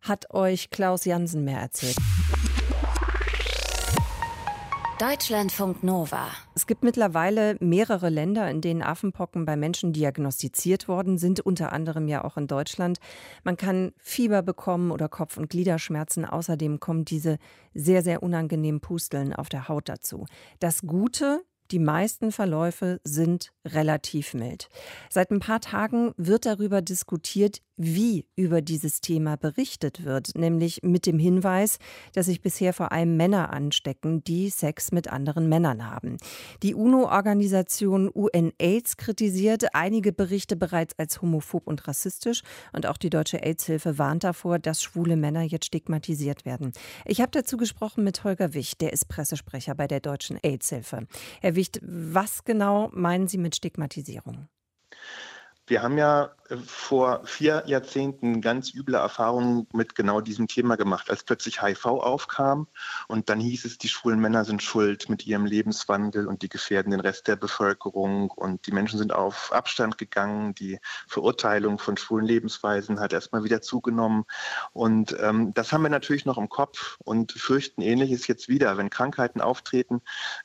hat 0.00 0.32
euch 0.32 0.70
Klaus 0.70 1.04
Jansen 1.04 1.44
mehr 1.44 1.60
erzählt. 1.60 1.96
Deutschlandfunk 4.98 5.84
Nova. 5.84 6.26
Es 6.56 6.66
gibt 6.66 6.82
mittlerweile 6.82 7.56
mehrere 7.60 8.08
Länder, 8.08 8.50
in 8.50 8.60
denen 8.60 8.82
Affenpocken 8.82 9.44
bei 9.44 9.54
Menschen 9.54 9.92
diagnostiziert 9.92 10.88
worden 10.88 11.18
sind, 11.18 11.38
unter 11.38 11.72
anderem 11.72 12.08
ja 12.08 12.24
auch 12.24 12.36
in 12.36 12.48
Deutschland. 12.48 12.98
Man 13.44 13.56
kann 13.56 13.92
Fieber 13.98 14.42
bekommen 14.42 14.90
oder 14.90 15.08
Kopf- 15.08 15.36
und 15.36 15.50
Gliederschmerzen. 15.50 16.24
Außerdem 16.24 16.80
kommen 16.80 17.04
diese 17.04 17.38
sehr, 17.74 18.02
sehr 18.02 18.24
unangenehmen 18.24 18.80
Pusteln 18.80 19.32
auf 19.32 19.48
der 19.48 19.68
Haut 19.68 19.88
dazu. 19.88 20.26
Das 20.58 20.82
Gute, 20.82 21.44
die 21.70 21.78
meisten 21.78 22.32
Verläufe 22.32 23.00
sind 23.04 23.52
relativ 23.64 24.34
mild. 24.34 24.68
Seit 25.10 25.30
ein 25.30 25.38
paar 25.38 25.60
Tagen 25.60 26.12
wird 26.16 26.44
darüber 26.44 26.82
diskutiert, 26.82 27.60
wie 27.78 28.26
über 28.36 28.60
dieses 28.60 29.00
Thema 29.00 29.36
berichtet 29.36 30.04
wird, 30.04 30.36
nämlich 30.36 30.82
mit 30.82 31.06
dem 31.06 31.18
Hinweis, 31.18 31.78
dass 32.12 32.26
sich 32.26 32.42
bisher 32.42 32.72
vor 32.74 32.92
allem 32.92 33.16
Männer 33.16 33.52
anstecken, 33.52 34.22
die 34.24 34.50
Sex 34.50 34.92
mit 34.92 35.08
anderen 35.08 35.48
Männern 35.48 35.88
haben. 35.88 36.16
Die 36.62 36.74
UNO-Organisation 36.74 38.08
UNAIDS 38.08 38.96
kritisiert 38.96 39.74
einige 39.74 40.12
Berichte 40.12 40.56
bereits 40.56 40.98
als 40.98 41.22
homophob 41.22 41.66
und 41.66 41.86
rassistisch 41.86 42.42
und 42.72 42.86
auch 42.86 42.96
die 42.96 43.10
Deutsche 43.10 43.42
AIDS-Hilfe 43.42 43.96
warnt 43.96 44.24
davor, 44.24 44.58
dass 44.58 44.82
schwule 44.82 45.16
Männer 45.16 45.42
jetzt 45.42 45.66
stigmatisiert 45.66 46.44
werden. 46.44 46.72
Ich 47.04 47.20
habe 47.20 47.30
dazu 47.30 47.56
gesprochen 47.56 48.02
mit 48.04 48.24
Holger 48.24 48.54
Wicht, 48.54 48.80
der 48.80 48.92
ist 48.92 49.08
Pressesprecher 49.08 49.74
bei 49.74 49.86
der 49.86 50.00
Deutschen 50.00 50.38
AIDS-Hilfe. 50.42 51.06
Herr 51.40 51.54
Wicht, 51.54 51.80
was 51.82 52.44
genau 52.44 52.90
meinen 52.92 53.28
Sie 53.28 53.38
mit 53.38 53.54
Stigmatisierung? 53.54 54.48
Wir 55.66 55.82
haben 55.82 55.98
ja 55.98 56.30
vor 56.66 57.22
vier 57.24 57.64
Jahrzehnten 57.66 58.40
ganz 58.40 58.72
üble 58.72 58.96
Erfahrungen 58.96 59.66
mit 59.72 59.94
genau 59.94 60.20
diesem 60.20 60.48
Thema 60.48 60.76
gemacht, 60.76 61.10
als 61.10 61.24
plötzlich 61.24 61.62
HIV 61.62 61.84
aufkam 61.86 62.68
und 63.06 63.28
dann 63.28 63.40
hieß 63.40 63.64
es, 63.64 63.78
die 63.78 63.88
schwulen 63.88 64.20
Männer 64.20 64.44
sind 64.44 64.62
schuld 64.62 65.08
mit 65.08 65.26
ihrem 65.26 65.44
Lebenswandel 65.44 66.26
und 66.26 66.42
die 66.42 66.48
gefährden 66.48 66.90
den 66.90 67.00
Rest 67.00 67.28
der 67.28 67.36
Bevölkerung 67.36 68.30
und 68.30 68.66
die 68.66 68.72
Menschen 68.72 68.98
sind 68.98 69.12
auf 69.12 69.52
Abstand 69.52 69.98
gegangen, 69.98 70.54
die 70.54 70.78
Verurteilung 71.06 71.78
von 71.78 71.96
schwulen 71.96 72.26
Lebensweisen 72.26 73.00
hat 73.00 73.12
erstmal 73.12 73.44
wieder 73.44 73.60
zugenommen 73.60 74.24
und 74.72 75.16
ähm, 75.20 75.52
das 75.54 75.72
haben 75.72 75.82
wir 75.82 75.90
natürlich 75.90 76.24
noch 76.24 76.38
im 76.38 76.48
Kopf 76.48 76.96
und 77.04 77.32
fürchten 77.32 77.82
ähnliches 77.82 78.26
jetzt 78.26 78.48
wieder. 78.48 78.76
Wenn 78.76 78.90
Krankheiten 78.90 79.40
auftreten, 79.40 80.00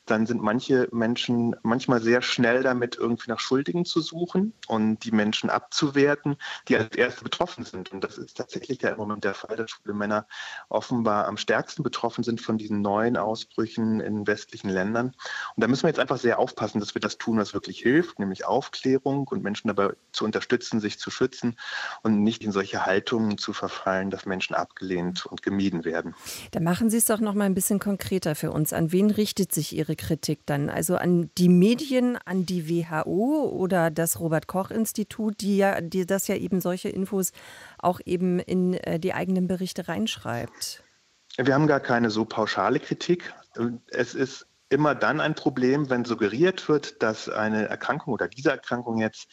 dann 0.06 0.26
sind 0.26 0.42
manche 0.42 0.88
Menschen 0.92 1.56
manchmal 1.62 2.00
sehr 2.00 2.22
schnell 2.22 2.62
damit, 2.62 2.96
irgendwie 2.96 3.30
nach 3.30 3.40
Schuldigen 3.40 3.84
zu 3.84 4.00
suchen 4.00 4.52
und 4.66 5.04
die 5.04 5.12
Menschen 5.12 5.50
abzuwerten, 5.94 6.36
die 6.68 6.76
als 6.76 6.96
Erste 6.96 7.24
betroffen 7.24 7.64
sind. 7.64 7.92
Und 7.92 8.02
das 8.02 8.18
ist 8.18 8.36
tatsächlich 8.36 8.82
ja 8.82 8.90
im 8.90 8.98
Moment 8.98 9.24
der 9.24 9.34
Fall, 9.34 9.56
dass 9.56 9.70
schwule 9.70 9.94
Männer 9.94 10.26
offenbar 10.68 11.26
am 11.26 11.36
stärksten 11.36 11.82
betroffen 11.82 12.24
sind 12.24 12.40
von 12.40 12.58
diesen 12.58 12.82
neuen 12.82 13.16
Ausbrüchen 13.16 14.00
in 14.00 14.26
westlichen 14.26 14.68
Ländern. 14.68 15.08
Und 15.56 15.62
da 15.62 15.68
müssen 15.68 15.84
wir 15.84 15.88
jetzt 15.88 16.00
einfach 16.00 16.18
sehr 16.18 16.38
aufpassen, 16.38 16.80
dass 16.80 16.94
wir 16.94 17.00
das 17.00 17.18
tun, 17.18 17.38
was 17.38 17.54
wirklich 17.54 17.80
hilft, 17.80 18.18
nämlich 18.18 18.44
Aufklärung 18.44 19.28
und 19.28 19.42
Menschen 19.42 19.68
dabei 19.68 19.94
zu 20.12 20.24
unterstützen, 20.24 20.80
sich 20.80 20.98
zu 20.98 21.10
schützen 21.10 21.56
und 22.02 22.22
nicht 22.22 22.42
in 22.42 22.52
solche 22.52 22.84
Haltungen 22.84 23.38
zu 23.38 23.52
verfallen, 23.52 24.10
dass 24.10 24.26
Menschen 24.26 24.54
abgelehnt 24.54 25.26
und 25.26 25.42
gemieden 25.42 25.84
werden. 25.84 26.14
Da 26.50 26.60
machen 26.60 26.90
Sie 26.90 26.96
es 26.96 27.04
doch 27.04 27.20
noch 27.20 27.34
mal 27.34 27.44
ein 27.44 27.54
bisschen 27.54 27.78
konkreter 27.78 28.34
für 28.34 28.50
uns. 28.50 28.72
An 28.72 28.92
wen 28.92 29.10
richtet 29.10 29.52
sich 29.52 29.76
Ihre 29.76 29.96
Kritik 29.96 30.40
dann? 30.46 30.68
Also 30.68 30.96
an 30.96 31.30
die 31.38 31.48
Medien, 31.48 32.18
an 32.24 32.46
die 32.46 32.68
WHO 32.68 33.48
oder 33.50 33.90
das 33.90 34.20
Robert 34.20 34.46
Koch 34.46 34.70
Institut? 34.70 35.40
Die 35.40 35.56
ja, 35.56 35.80
die 35.90 36.06
das 36.06 36.28
ja 36.28 36.36
eben 36.36 36.60
solche 36.60 36.88
Infos 36.88 37.32
auch 37.78 38.00
eben 38.04 38.38
in 38.38 38.74
äh, 38.74 38.98
die 38.98 39.14
eigenen 39.14 39.46
Berichte 39.46 39.88
reinschreibt? 39.88 40.82
Wir 41.36 41.54
haben 41.54 41.66
gar 41.66 41.80
keine 41.80 42.10
so 42.10 42.24
pauschale 42.24 42.78
Kritik. 42.78 43.34
Es 43.88 44.14
ist 44.14 44.46
immer 44.68 44.94
dann 44.94 45.20
ein 45.20 45.34
Problem, 45.34 45.90
wenn 45.90 46.04
suggeriert 46.04 46.68
wird, 46.68 47.02
dass 47.02 47.28
eine 47.28 47.68
Erkrankung 47.68 48.12
oder 48.12 48.28
diese 48.28 48.50
Erkrankung 48.50 48.98
jetzt 48.98 49.28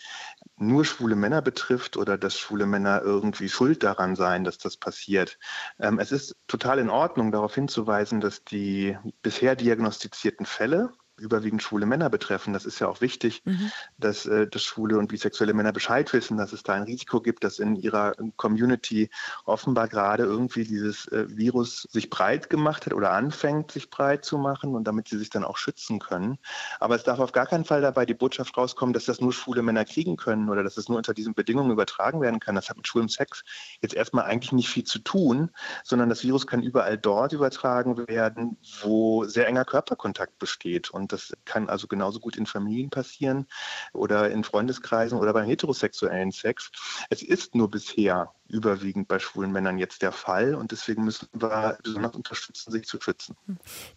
nur 0.57 0.85
schwule 0.85 1.15
Männer 1.15 1.41
betrifft 1.41 1.97
oder 1.97 2.17
dass 2.17 2.37
schwule 2.37 2.65
Männer 2.65 3.01
irgendwie 3.01 3.49
schuld 3.49 3.83
daran 3.83 4.15
seien, 4.15 4.43
dass 4.43 4.57
das 4.57 4.77
passiert. 4.77 5.39
Ähm, 5.79 5.99
es 5.99 6.11
ist 6.11 6.35
total 6.47 6.79
in 6.79 6.89
Ordnung, 6.89 7.31
darauf 7.31 7.55
hinzuweisen, 7.55 8.19
dass 8.19 8.43
die 8.43 8.97
bisher 9.21 9.55
diagnostizierten 9.55 10.45
Fälle 10.45 10.91
überwiegend 11.21 11.63
schwule 11.63 11.85
Männer 11.85 12.09
betreffen. 12.09 12.53
Das 12.53 12.65
ist 12.65 12.79
ja 12.79 12.87
auch 12.87 13.01
wichtig, 13.01 13.41
mhm. 13.45 13.71
dass, 13.97 14.25
äh, 14.25 14.47
dass 14.47 14.63
schwule 14.63 14.97
und 14.97 15.07
bisexuelle 15.07 15.53
Männer 15.53 15.71
Bescheid 15.71 16.11
wissen, 16.13 16.37
dass 16.37 16.53
es 16.53 16.63
da 16.63 16.73
ein 16.73 16.83
Risiko 16.83 17.21
gibt, 17.21 17.43
dass 17.43 17.59
in 17.59 17.75
ihrer 17.75 18.13
Community 18.35 19.09
offenbar 19.45 19.87
gerade 19.87 20.23
irgendwie 20.23 20.63
dieses 20.63 21.07
äh, 21.07 21.25
Virus 21.29 21.87
sich 21.91 22.09
breit 22.09 22.49
gemacht 22.49 22.85
hat 22.85 22.93
oder 22.93 23.11
anfängt, 23.11 23.71
sich 23.71 23.89
breit 23.89 24.25
zu 24.25 24.37
machen 24.37 24.75
und 24.75 24.85
damit 24.85 25.07
sie 25.07 25.17
sich 25.17 25.29
dann 25.29 25.43
auch 25.43 25.57
schützen 25.57 25.99
können. 25.99 26.37
Aber 26.79 26.95
es 26.95 27.03
darf 27.03 27.19
auf 27.19 27.31
gar 27.31 27.45
keinen 27.45 27.65
Fall 27.65 27.81
dabei 27.81 28.05
die 28.05 28.13
Botschaft 28.13 28.57
rauskommen, 28.57 28.93
dass 28.93 29.05
das 29.05 29.21
nur 29.21 29.33
schwule 29.33 29.61
Männer 29.61 29.85
kriegen 29.85 30.17
können 30.17 30.49
oder 30.49 30.63
dass 30.63 30.77
es 30.77 30.89
nur 30.89 30.97
unter 30.97 31.13
diesen 31.13 31.33
Bedingungen 31.33 31.71
übertragen 31.71 32.21
werden 32.21 32.39
kann. 32.39 32.55
Das 32.55 32.69
hat 32.69 32.77
mit 32.77 32.87
schwulem 32.87 33.09
Sex 33.09 33.43
jetzt 33.81 33.93
erstmal 33.93 34.25
eigentlich 34.25 34.51
nicht 34.51 34.69
viel 34.69 34.83
zu 34.83 34.99
tun, 34.99 35.51
sondern 35.83 36.09
das 36.09 36.23
Virus 36.23 36.47
kann 36.47 36.63
überall 36.63 36.97
dort 36.97 37.33
übertragen 37.33 38.07
werden, 38.07 38.57
wo 38.81 39.25
sehr 39.25 39.47
enger 39.47 39.65
Körperkontakt 39.65 40.39
besteht. 40.39 40.89
Und 40.89 41.10
das 41.11 41.33
kann 41.45 41.69
also 41.69 41.87
genauso 41.87 42.19
gut 42.19 42.37
in 42.37 42.45
Familien 42.45 42.89
passieren 42.89 43.47
oder 43.93 44.29
in 44.31 44.43
Freundeskreisen 44.43 45.17
oder 45.17 45.33
beim 45.33 45.45
heterosexuellen 45.45 46.31
Sex. 46.31 46.71
Es 47.09 47.21
ist 47.21 47.55
nur 47.55 47.69
bisher 47.69 48.31
überwiegend 48.51 49.07
bei 49.07 49.17
schwulen 49.19 49.51
Männern 49.51 49.77
jetzt 49.77 50.01
der 50.01 50.11
Fall 50.11 50.55
und 50.55 50.71
deswegen 50.71 51.03
müssen 51.03 51.27
wir 51.33 51.77
besonders 51.83 52.15
unterstützen, 52.15 52.71
sich 52.71 52.85
zu 52.85 52.99
schützen. 52.99 53.35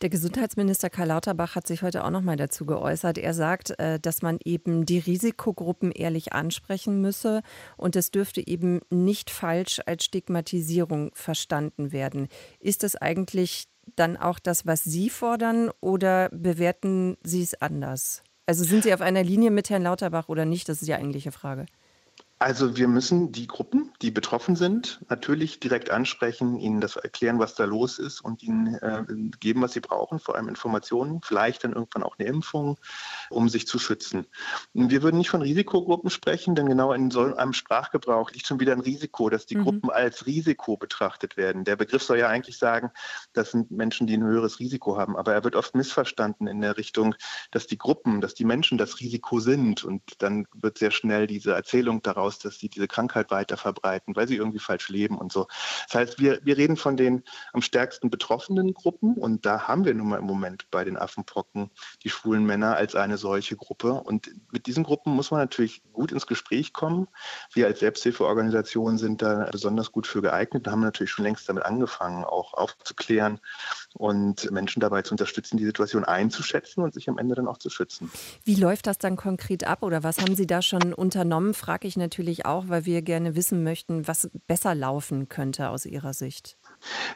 Der 0.00 0.08
Gesundheitsminister 0.08 0.90
Karl 0.90 1.08
Lauterbach 1.08 1.56
hat 1.56 1.66
sich 1.66 1.82
heute 1.82 2.04
auch 2.04 2.10
noch 2.10 2.22
mal 2.22 2.36
dazu 2.36 2.64
geäußert. 2.64 3.18
Er 3.18 3.34
sagt, 3.34 3.78
äh, 3.78 3.98
dass 3.98 4.22
man 4.22 4.38
eben 4.44 4.86
die 4.86 4.98
Risikogruppen 4.98 5.90
ehrlich 5.90 6.32
ansprechen 6.32 7.00
müsse 7.00 7.42
und 7.76 7.96
es 7.96 8.10
dürfte 8.10 8.46
eben 8.46 8.80
nicht 8.90 9.30
falsch 9.30 9.80
als 9.86 10.04
Stigmatisierung 10.04 11.10
verstanden 11.14 11.92
werden. 11.92 12.28
Ist 12.60 12.84
das 12.84 12.94
eigentlich 12.96 13.66
dann 13.96 14.16
auch 14.16 14.38
das, 14.38 14.66
was 14.66 14.84
Sie 14.84 15.10
fordern 15.10 15.70
oder 15.80 16.28
bewerten 16.30 17.16
Sie 17.22 17.42
es 17.42 17.60
anders? 17.60 18.22
Also 18.46 18.64
sind 18.64 18.82
Sie 18.82 18.92
auf 18.92 19.00
einer 19.00 19.22
Linie 19.22 19.50
mit 19.50 19.70
Herrn 19.70 19.82
Lauterbach 19.82 20.28
oder 20.28 20.44
nicht? 20.44 20.68
Das 20.68 20.82
ist 20.82 20.88
die 20.88 20.94
eigentliche 20.94 21.32
Frage. 21.32 21.66
Also 22.40 22.76
wir 22.76 22.88
müssen 22.88 23.30
die 23.30 23.46
Gruppen, 23.46 23.92
die 24.02 24.10
betroffen 24.10 24.56
sind, 24.56 25.00
natürlich 25.08 25.60
direkt 25.60 25.90
ansprechen, 25.90 26.58
ihnen 26.58 26.80
das 26.80 26.96
erklären, 26.96 27.38
was 27.38 27.54
da 27.54 27.64
los 27.64 27.98
ist 28.00 28.20
und 28.20 28.42
ihnen 28.42 28.74
äh, 28.74 29.04
geben, 29.38 29.62
was 29.62 29.72
sie 29.72 29.80
brauchen, 29.80 30.18
vor 30.18 30.34
allem 30.34 30.48
Informationen, 30.48 31.20
vielleicht 31.22 31.62
dann 31.62 31.72
irgendwann 31.72 32.02
auch 32.02 32.18
eine 32.18 32.28
Impfung, 32.28 32.76
um 33.30 33.48
sich 33.48 33.68
zu 33.68 33.78
schützen. 33.78 34.26
Wir 34.72 35.02
würden 35.02 35.16
nicht 35.18 35.30
von 35.30 35.42
Risikogruppen 35.42 36.10
sprechen, 36.10 36.56
denn 36.56 36.66
genau 36.66 36.92
in 36.92 37.12
so 37.12 37.34
einem 37.34 37.52
Sprachgebrauch 37.52 38.32
liegt 38.32 38.46
schon 38.46 38.60
wieder 38.60 38.72
ein 38.72 38.80
Risiko, 38.80 39.30
dass 39.30 39.46
die 39.46 39.56
mhm. 39.56 39.62
Gruppen 39.62 39.90
als 39.90 40.26
Risiko 40.26 40.76
betrachtet 40.76 41.36
werden. 41.36 41.64
Der 41.64 41.76
Begriff 41.76 42.02
soll 42.02 42.18
ja 42.18 42.28
eigentlich 42.28 42.58
sagen, 42.58 42.90
das 43.32 43.52
sind 43.52 43.70
Menschen, 43.70 44.08
die 44.08 44.16
ein 44.16 44.24
höheres 44.24 44.58
Risiko 44.58 44.98
haben, 44.98 45.16
aber 45.16 45.32
er 45.32 45.44
wird 45.44 45.54
oft 45.54 45.76
missverstanden 45.76 46.48
in 46.48 46.60
der 46.60 46.76
Richtung, 46.76 47.14
dass 47.52 47.68
die 47.68 47.78
Gruppen, 47.78 48.20
dass 48.20 48.34
die 48.34 48.44
Menschen 48.44 48.76
das 48.76 48.98
Risiko 48.98 49.38
sind 49.38 49.84
und 49.84 50.02
dann 50.18 50.46
wird 50.52 50.78
sehr 50.78 50.90
schnell 50.90 51.28
diese 51.28 51.52
Erzählung 51.52 52.02
daraus 52.02 52.23
aus, 52.24 52.38
dass 52.38 52.58
sie 52.58 52.68
diese 52.68 52.88
Krankheit 52.88 53.30
weiter 53.30 53.56
verbreiten, 53.56 54.16
weil 54.16 54.26
sie 54.26 54.36
irgendwie 54.36 54.58
falsch 54.58 54.88
leben 54.88 55.18
und 55.18 55.32
so. 55.32 55.46
Das 55.86 55.94
heißt, 55.94 56.18
wir, 56.18 56.40
wir 56.42 56.56
reden 56.56 56.76
von 56.76 56.96
den 56.96 57.22
am 57.52 57.62
stärksten 57.62 58.10
betroffenen 58.10 58.74
Gruppen 58.74 59.14
und 59.14 59.46
da 59.46 59.68
haben 59.68 59.84
wir 59.84 59.94
nun 59.94 60.08
mal 60.08 60.18
im 60.18 60.24
Moment 60.24 60.70
bei 60.70 60.84
den 60.84 60.96
Affenpocken 60.96 61.70
die 62.02 62.10
schwulen 62.10 62.44
Männer 62.44 62.76
als 62.76 62.94
eine 62.94 63.18
solche 63.18 63.56
Gruppe. 63.56 63.92
Und 63.92 64.30
mit 64.52 64.66
diesen 64.66 64.84
Gruppen 64.84 65.14
muss 65.14 65.30
man 65.30 65.40
natürlich 65.40 65.82
gut 65.92 66.12
ins 66.12 66.26
Gespräch 66.26 66.72
kommen. 66.72 67.08
Wir 67.52 67.66
als 67.66 67.80
Selbsthilfeorganisation 67.80 68.98
sind 68.98 69.22
da 69.22 69.48
besonders 69.50 69.92
gut 69.92 70.06
für 70.06 70.22
geeignet 70.22 70.66
und 70.66 70.72
haben 70.72 70.80
natürlich 70.80 71.10
schon 71.10 71.24
längst 71.24 71.48
damit 71.48 71.64
angefangen, 71.64 72.24
auch 72.24 72.54
aufzuklären 72.54 73.40
und 73.94 74.50
Menschen 74.50 74.80
dabei 74.80 75.02
zu 75.02 75.12
unterstützen, 75.12 75.56
die 75.56 75.64
Situation 75.64 76.04
einzuschätzen 76.04 76.82
und 76.82 76.92
sich 76.92 77.08
am 77.08 77.16
Ende 77.16 77.36
dann 77.36 77.46
auch 77.46 77.58
zu 77.58 77.70
schützen. 77.70 78.10
Wie 78.44 78.56
läuft 78.56 78.86
das 78.86 78.98
dann 78.98 79.16
konkret 79.16 79.66
ab 79.66 79.82
oder 79.82 80.02
was 80.02 80.20
haben 80.20 80.34
Sie 80.34 80.46
da 80.46 80.62
schon 80.62 80.92
unternommen, 80.92 81.54
frage 81.54 81.86
ich 81.86 81.96
natürlich 81.96 82.44
auch, 82.44 82.68
weil 82.68 82.84
wir 82.84 83.02
gerne 83.02 83.36
wissen 83.36 83.62
möchten, 83.62 84.06
was 84.08 84.30
besser 84.46 84.74
laufen 84.74 85.28
könnte 85.28 85.68
aus 85.68 85.86
Ihrer 85.86 86.12
Sicht. 86.12 86.58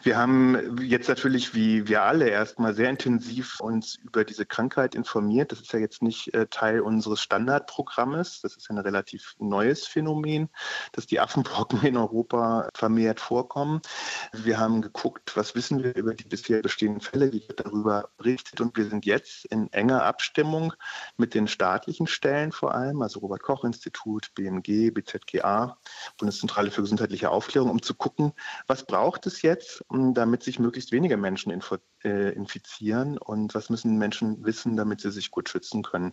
Wir 0.03 0.17
haben 0.17 0.79
jetzt 0.83 1.09
natürlich, 1.09 1.55
wie 1.55 1.89
wir 1.89 2.03
alle, 2.03 2.29
erstmal 2.29 2.75
sehr 2.75 2.91
intensiv 2.91 3.61
uns 3.61 3.97
über 3.97 4.25
diese 4.25 4.47
Krankheit 4.47 4.95
informiert. 4.95 5.53
Das 5.53 5.61
ist 5.61 5.73
ja 5.73 5.79
jetzt 5.79 6.03
nicht 6.03 6.35
äh, 6.35 6.47
Teil 6.47 6.81
unseres 6.81 7.21
Standardprogrammes. 7.21 8.41
Das 8.43 8.57
ist 8.57 8.71
ein 8.71 8.79
relativ 8.79 9.35
neues 9.39 9.87
Phänomen, 9.87 10.49
dass 10.93 11.07
die 11.07 11.21
Affenpocken 11.21 11.83
in 11.83 11.97
Europa 11.97 12.69
vermehrt 12.75 13.21
vorkommen. 13.21 13.81
Wir 14.33 14.59
haben 14.59 14.83
geguckt, 14.83 15.37
was 15.37 15.55
wissen 15.55 15.83
wir 15.83 15.95
über 15.95 16.15
die 16.15 16.25
bisher 16.25 16.63
bestehenden 16.63 17.01
Fälle, 17.01 17.33
wie 17.33 17.47
wird 17.49 17.61
darüber 17.61 18.09
berichtet. 18.17 18.61
Und 18.61 18.77
wir 18.77 18.89
sind 18.89 19.07
jetzt 19.07 19.45
in 19.47 19.73
enger 19.73 20.05
Abstimmung 20.05 20.73
mit 21.17 21.35
den 21.35 21.49
staatlichen 21.49 22.07
Stellen 22.07 22.53
vor 22.53 22.75
allem, 22.75 23.03
also 23.03 23.21
Robert 23.21 23.43
Koch 23.43 23.65
Institut, 23.65 24.31
BMG, 24.35 24.91
BZGA, 24.91 25.77
Bundeszentrale 26.19 26.71
für 26.71 26.83
gesundheitliche 26.83 27.31
Aufklärung, 27.31 27.71
um 27.71 27.83
zu 27.83 27.95
gucken, 27.95 28.33
was 28.67 28.85
braucht 28.85 29.27
es 29.27 29.43
jetzt, 29.43 29.58
jetzt, 29.59 29.85
damit 29.91 30.43
sich 30.43 30.59
möglichst 30.59 30.93
wenige 30.93 31.17
Menschen 31.17 31.53
äh, 32.05 32.31
infizieren 32.31 33.19
und 33.19 33.55
was 33.55 33.71
müssen 33.71 33.99
Menschen 33.99 34.45
wissen, 34.45 34.77
damit 34.77 35.01
sie 35.01 35.11
sich 35.11 35.31
gut 35.31 35.49
schützen 35.49 35.83
können. 35.83 36.13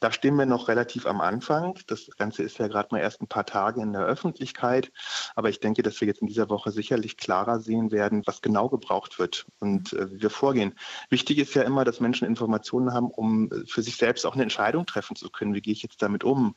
Da 0.00 0.10
stehen 0.10 0.36
wir 0.36 0.46
noch 0.46 0.68
relativ 0.68 1.06
am 1.06 1.20
Anfang. 1.20 1.78
Das 1.86 2.08
Ganze 2.16 2.42
ist 2.42 2.58
ja 2.58 2.68
gerade 2.68 2.88
mal 2.92 3.00
erst 3.00 3.20
ein 3.20 3.28
paar 3.28 3.44
Tage 3.44 3.82
in 3.82 3.92
der 3.92 4.02
Öffentlichkeit, 4.02 4.92
aber 5.34 5.50
ich 5.50 5.60
denke, 5.60 5.82
dass 5.82 6.00
wir 6.00 6.08
jetzt 6.08 6.22
in 6.22 6.26
dieser 6.26 6.48
Woche 6.48 6.70
sicherlich 6.70 7.16
klarer 7.16 7.60
sehen 7.60 7.90
werden, 7.92 8.22
was 8.26 8.40
genau 8.40 8.68
gebraucht 8.68 9.18
wird 9.18 9.46
und 9.60 9.92
äh, 9.92 10.10
wie 10.10 10.22
wir 10.22 10.30
vorgehen. 10.30 10.74
Wichtig 11.10 11.38
ist 11.38 11.54
ja 11.54 11.62
immer, 11.62 11.84
dass 11.84 12.00
Menschen 12.00 12.26
Informationen 12.26 12.92
haben, 12.92 13.10
um 13.10 13.50
äh, 13.50 13.66
für 13.66 13.82
sich 13.82 13.96
selbst 13.96 14.24
auch 14.24 14.34
eine 14.34 14.42
Entscheidung 14.42 14.86
treffen 14.86 15.16
zu 15.16 15.30
können. 15.30 15.54
Wie 15.54 15.62
gehe 15.62 15.72
ich 15.72 15.82
jetzt 15.82 16.00
damit 16.00 16.24
um? 16.24 16.56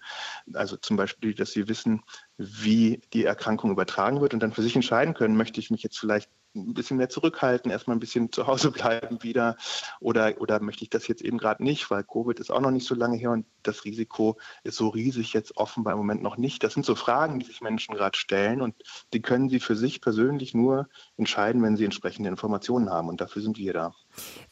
Also 0.54 0.78
zum 0.78 0.96
Beispiel, 0.96 1.34
dass 1.34 1.52
sie 1.52 1.68
wissen, 1.68 2.02
wie 2.40 3.02
die 3.14 3.26
Erkrankung 3.26 3.70
übertragen 3.70 4.22
wird. 4.22 4.34
Und 4.34 4.42
dann 4.42 4.54
für 4.54 4.64
sich 4.64 4.76
entscheiden 4.76 5.14
können, 5.14 5.36
möchte 5.36 5.60
ich 5.60 5.70
mich 5.70 5.84
jetzt 5.84 6.00
vielleicht 6.00 6.32
ein 6.56 6.74
bisschen 6.74 6.98
mehr 6.98 7.10
zurückhalten, 7.10 7.72
erstmal 7.72 7.96
ein 7.96 8.00
bisschen 8.00 8.32
zu 8.32 8.48
Hause 8.48 8.72
bleiben 8.72 9.22
wieder 9.24 9.58
oder, 10.00 10.40
oder 10.40 10.60
möchte 10.60 10.84
ich 10.84 10.90
das 10.90 11.08
jetzt 11.08 11.22
eben 11.22 11.38
gerade 11.38 11.64
nicht, 11.64 11.90
weil 11.92 12.04
Covid 12.04 12.40
ist 12.40 12.52
auch 12.52 12.62
noch 12.62 12.72
nicht 12.72 12.88
so 12.88 12.96
lange 12.96 13.18
her 13.18 13.32
und 13.32 13.46
das 13.64 13.86
Risiko 13.86 14.38
ist 14.64 14.78
so 14.78 14.90
riesig 14.90 15.34
jetzt 15.34 15.58
offenbar 15.58 15.94
im 15.94 16.00
Moment 16.00 16.24
noch 16.24 16.38
nicht. 16.38 16.64
Das 16.64 16.74
sind 16.74 16.86
so 16.86 16.96
Fragen, 16.96 17.40
die 17.40 17.46
sich 17.46 17.62
Menschen 17.62 17.96
gerade 17.96 18.18
stellen 18.18 18.62
und 18.62 18.76
die 19.14 19.22
können 19.22 19.50
sie 19.50 19.60
für 19.60 19.76
sich 19.76 20.02
persönlich 20.02 20.54
nur 20.54 20.90
entscheiden, 21.18 21.62
wenn 21.62 21.78
sie 21.78 21.86
entsprechende 21.86 22.30
Informationen 22.30 22.90
haben 22.90 23.10
und 23.10 23.22
dafür 23.22 23.42
sind 23.42 23.58
wir 23.58 23.74
da. 23.74 23.94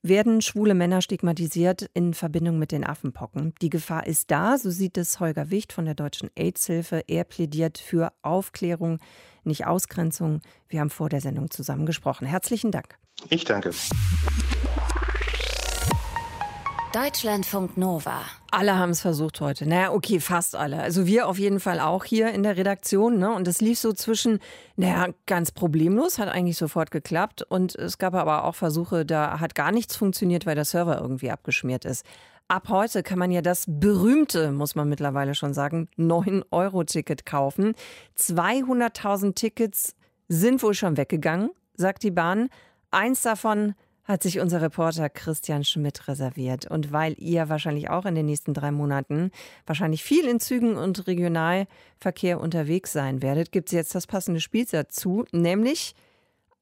Werden 0.02 0.42
schwule 0.42 0.74
Männer 0.74 1.02
stigmatisiert 1.02 1.90
in 1.94 2.14
Verbindung 2.14 2.60
mit 2.60 2.72
den 2.72 2.86
Affenpocken? 2.86 3.54
Die 3.62 3.70
Gefahr 3.70 4.06
ist 4.06 4.32
da, 4.32 4.58
so 4.58 4.70
sieht 4.70 4.98
es 4.98 5.20
Holger 5.20 5.50
Wicht 5.50 5.74
von 5.74 5.86
der 5.86 5.96
Deutschen 5.96 6.30
AIDS-Hilfe. 6.36 7.04
Er 7.08 7.24
plädiert 7.24 7.78
für 7.78 8.14
Aufklärung, 8.22 9.00
nicht 9.48 9.66
Ausgrenzung. 9.66 10.42
Wir 10.70 10.82
haben 10.82 10.90
vor 10.90 11.10
der 11.10 11.22
Sendung 11.22 11.50
zusammen 11.50 11.86
gesprochen. 11.86 12.28
Herzlichen 12.28 12.72
Dank. 12.72 12.98
Ich 13.30 13.46
danke. 13.46 13.72
Deutschlandfunk 16.94 17.78
Nova. 17.78 18.22
Alle 18.50 18.76
haben 18.78 18.92
es 18.92 19.02
versucht 19.02 19.42
heute. 19.42 19.68
Naja, 19.68 19.92
okay, 19.92 20.20
fast 20.20 20.56
alle. 20.56 20.82
Also 20.82 21.06
wir 21.06 21.28
auf 21.28 21.38
jeden 21.38 21.60
Fall 21.60 21.80
auch 21.80 22.06
hier 22.06 22.32
in 22.32 22.44
der 22.44 22.58
Redaktion. 22.58 23.20
Ne? 23.20 23.32
Und 23.32 23.48
es 23.48 23.62
lief 23.62 23.78
so 23.78 23.94
zwischen, 23.94 24.40
naja, 24.78 25.10
ganz 25.26 25.52
problemlos, 25.52 26.18
hat 26.18 26.30
eigentlich 26.30 26.58
sofort 26.58 26.90
geklappt. 26.90 27.44
Und 27.44 27.76
es 27.76 27.98
gab 27.98 28.16
aber 28.16 28.46
auch 28.46 28.56
Versuche, 28.56 29.06
da 29.06 29.40
hat 29.40 29.54
gar 29.54 29.72
nichts 29.72 29.96
funktioniert, 29.96 30.46
weil 30.46 30.56
der 30.56 30.66
Server 30.66 31.00
irgendwie 31.00 31.30
abgeschmiert 31.30 31.86
ist. 31.86 32.06
Ab 32.50 32.70
heute 32.70 33.04
kann 33.04 33.20
man 33.20 33.30
ja 33.30 33.42
das 33.42 33.66
berühmte, 33.68 34.54
muss 34.54 34.74
man 34.74 34.88
mittlerweile 34.88 35.36
schon 35.36 35.54
sagen, 35.54 35.90
9-Euro-Ticket 35.98 37.26
kaufen. 37.26 37.74
200.000 38.18 39.36
Tickets 39.36 39.96
sind 40.30 40.64
wohl 40.64 40.74
schon 40.74 40.96
weggegangen, 40.96 41.50
sagt 41.76 42.04
die 42.04 42.12
Bahn. 42.12 42.48
Eins 42.90 43.22
davon 43.22 43.76
hat 44.06 44.24
sich 44.24 44.40
unser 44.40 44.62
Reporter 44.62 45.10
Christian 45.10 45.66
Schmidt 45.66 46.08
reserviert. 46.08 46.66
Und 46.72 46.94
weil 46.94 47.16
ihr 47.18 47.50
wahrscheinlich 47.50 47.90
auch 47.90 48.06
in 48.06 48.16
den 48.16 48.28
nächsten 48.28 48.54
drei 48.54 48.72
Monaten 48.72 49.32
wahrscheinlich 49.66 50.06
viel 50.06 50.26
in 50.26 50.40
Zügen 50.40 50.78
und 50.78 51.06
Regionalverkehr 51.06 52.40
unterwegs 52.40 52.94
sein 52.94 53.22
werdet, 53.22 53.52
gibt 53.52 53.68
es 53.68 53.74
jetzt 53.74 53.94
das 53.94 54.08
passende 54.08 54.40
Spiel 54.40 54.66
dazu, 54.72 55.26
nämlich 55.34 55.96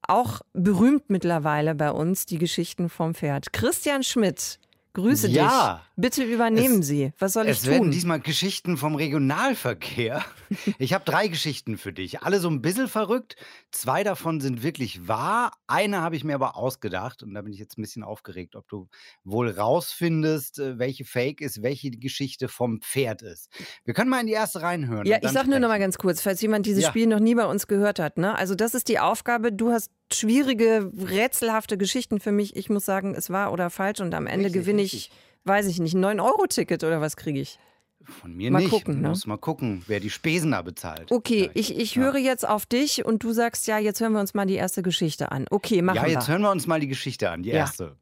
auch 0.02 0.40
berühmt 0.52 1.10
mittlerweile 1.10 1.76
bei 1.76 1.92
uns 1.92 2.26
die 2.26 2.38
Geschichten 2.38 2.88
vom 2.88 3.14
Pferd. 3.14 3.52
Christian 3.52 4.02
Schmidt 4.02 4.58
Grüße 4.96 5.28
ja, 5.28 5.74
dich. 5.74 5.92
Bitte 5.96 6.24
übernehmen 6.24 6.80
es, 6.80 6.86
Sie. 6.86 7.12
Was 7.18 7.34
soll 7.34 7.46
ich 7.48 7.58
tun? 7.58 7.68
Es 7.68 7.70
werden 7.70 7.90
diesmal 7.90 8.18
Geschichten 8.18 8.78
vom 8.78 8.94
Regionalverkehr. 8.94 10.24
Ich 10.78 10.92
habe 10.92 11.04
drei 11.04 11.26
Geschichten 11.26 11.76
für 11.76 11.92
dich. 11.92 12.22
Alle 12.22 12.38
so 12.38 12.48
ein 12.48 12.62
bisschen 12.62 12.86
verrückt. 12.86 13.34
Zwei 13.72 14.04
davon 14.04 14.40
sind 14.40 14.62
wirklich 14.62 15.08
wahr. 15.08 15.50
Eine 15.66 16.02
habe 16.02 16.14
ich 16.14 16.22
mir 16.22 16.36
aber 16.36 16.56
ausgedacht 16.56 17.24
und 17.24 17.34
da 17.34 17.42
bin 17.42 17.52
ich 17.52 17.58
jetzt 17.58 17.76
ein 17.76 17.82
bisschen 17.82 18.04
aufgeregt, 18.04 18.54
ob 18.54 18.68
du 18.68 18.88
wohl 19.24 19.50
rausfindest, 19.50 20.60
äh, 20.60 20.78
welche 20.78 21.04
Fake 21.04 21.40
ist, 21.40 21.64
welche 21.64 21.90
die 21.90 21.98
Geschichte 21.98 22.46
vom 22.46 22.80
Pferd 22.80 23.22
ist. 23.22 23.50
Wir 23.84 23.92
können 23.92 24.08
mal 24.08 24.20
in 24.20 24.28
die 24.28 24.34
erste 24.34 24.62
reinhören. 24.62 25.04
Ja, 25.04 25.18
ich 25.20 25.30
sage 25.30 25.50
nur 25.50 25.58
noch 25.58 25.68
mal 25.68 25.80
ganz 25.80 25.98
kurz, 25.98 26.20
falls 26.22 26.40
jemand 26.40 26.64
dieses 26.64 26.84
ja. 26.84 26.90
Spiel 26.90 27.08
noch 27.08 27.18
nie 27.18 27.34
bei 27.34 27.46
uns 27.46 27.66
gehört 27.66 27.98
hat. 27.98 28.16
Ne? 28.16 28.36
Also 28.36 28.54
das 28.54 28.74
ist 28.74 28.88
die 28.88 29.00
Aufgabe. 29.00 29.52
Du 29.52 29.72
hast 29.72 29.90
schwierige, 30.12 30.90
rätselhafte 30.96 31.76
Geschichten 31.78 32.20
für 32.20 32.32
mich. 32.32 32.56
Ich 32.56 32.70
muss 32.70 32.84
sagen, 32.84 33.14
es 33.14 33.30
war 33.30 33.52
oder 33.52 33.70
falsch 33.70 34.00
und 34.00 34.14
am 34.14 34.26
Ende 34.26 34.46
richtig, 34.46 34.62
gewinne 34.62 34.82
ich 34.82 35.10
weiß 35.44 35.66
ich 35.66 35.78
nicht, 35.78 35.94
ein 35.94 36.04
9-Euro-Ticket 36.04 36.82
oder 36.82 37.00
was 37.00 37.16
kriege 37.16 37.40
ich? 37.40 37.58
Von 38.02 38.34
mir 38.36 38.50
Mal 38.50 38.58
nicht. 38.60 38.70
gucken, 38.70 39.00
ne? 39.00 39.08
Muss 39.10 39.26
mal 39.26 39.36
gucken, 39.36 39.82
wer 39.86 40.00
die 40.00 40.10
Spesen 40.10 40.50
da 40.52 40.62
bezahlt. 40.62 41.10
Okay, 41.12 41.50
ich, 41.54 41.76
ich 41.76 41.94
Ja. 41.94 42.02
höre 42.02 42.16
jetzt 42.18 42.46
auf 42.48 42.66
dich 42.66 43.04
und 43.04 43.22
du 43.22 43.32
sagst, 43.32 43.66
ja, 43.68 43.78
jetzt 43.78 44.00
hören 44.00 44.12
wir 44.12 44.20
uns 44.20 44.34
mal 44.34 44.46
die 44.46 44.54
erste 44.54 44.82
Geschichte 44.82 45.30
an. 45.32 45.46
Okay, 45.50 45.82
machen 45.82 45.96
Ja, 45.96 46.06
jetzt 46.06 46.26
wir. 46.28 46.32
hören 46.32 46.42
wir 46.42 46.50
uns 46.50 46.66
mal 46.66 46.80
die 46.80 46.88
Geschichte 46.88 47.30
an, 47.30 47.42
die 47.44 47.50
Ja. 47.50 47.58
erste. 47.58 47.96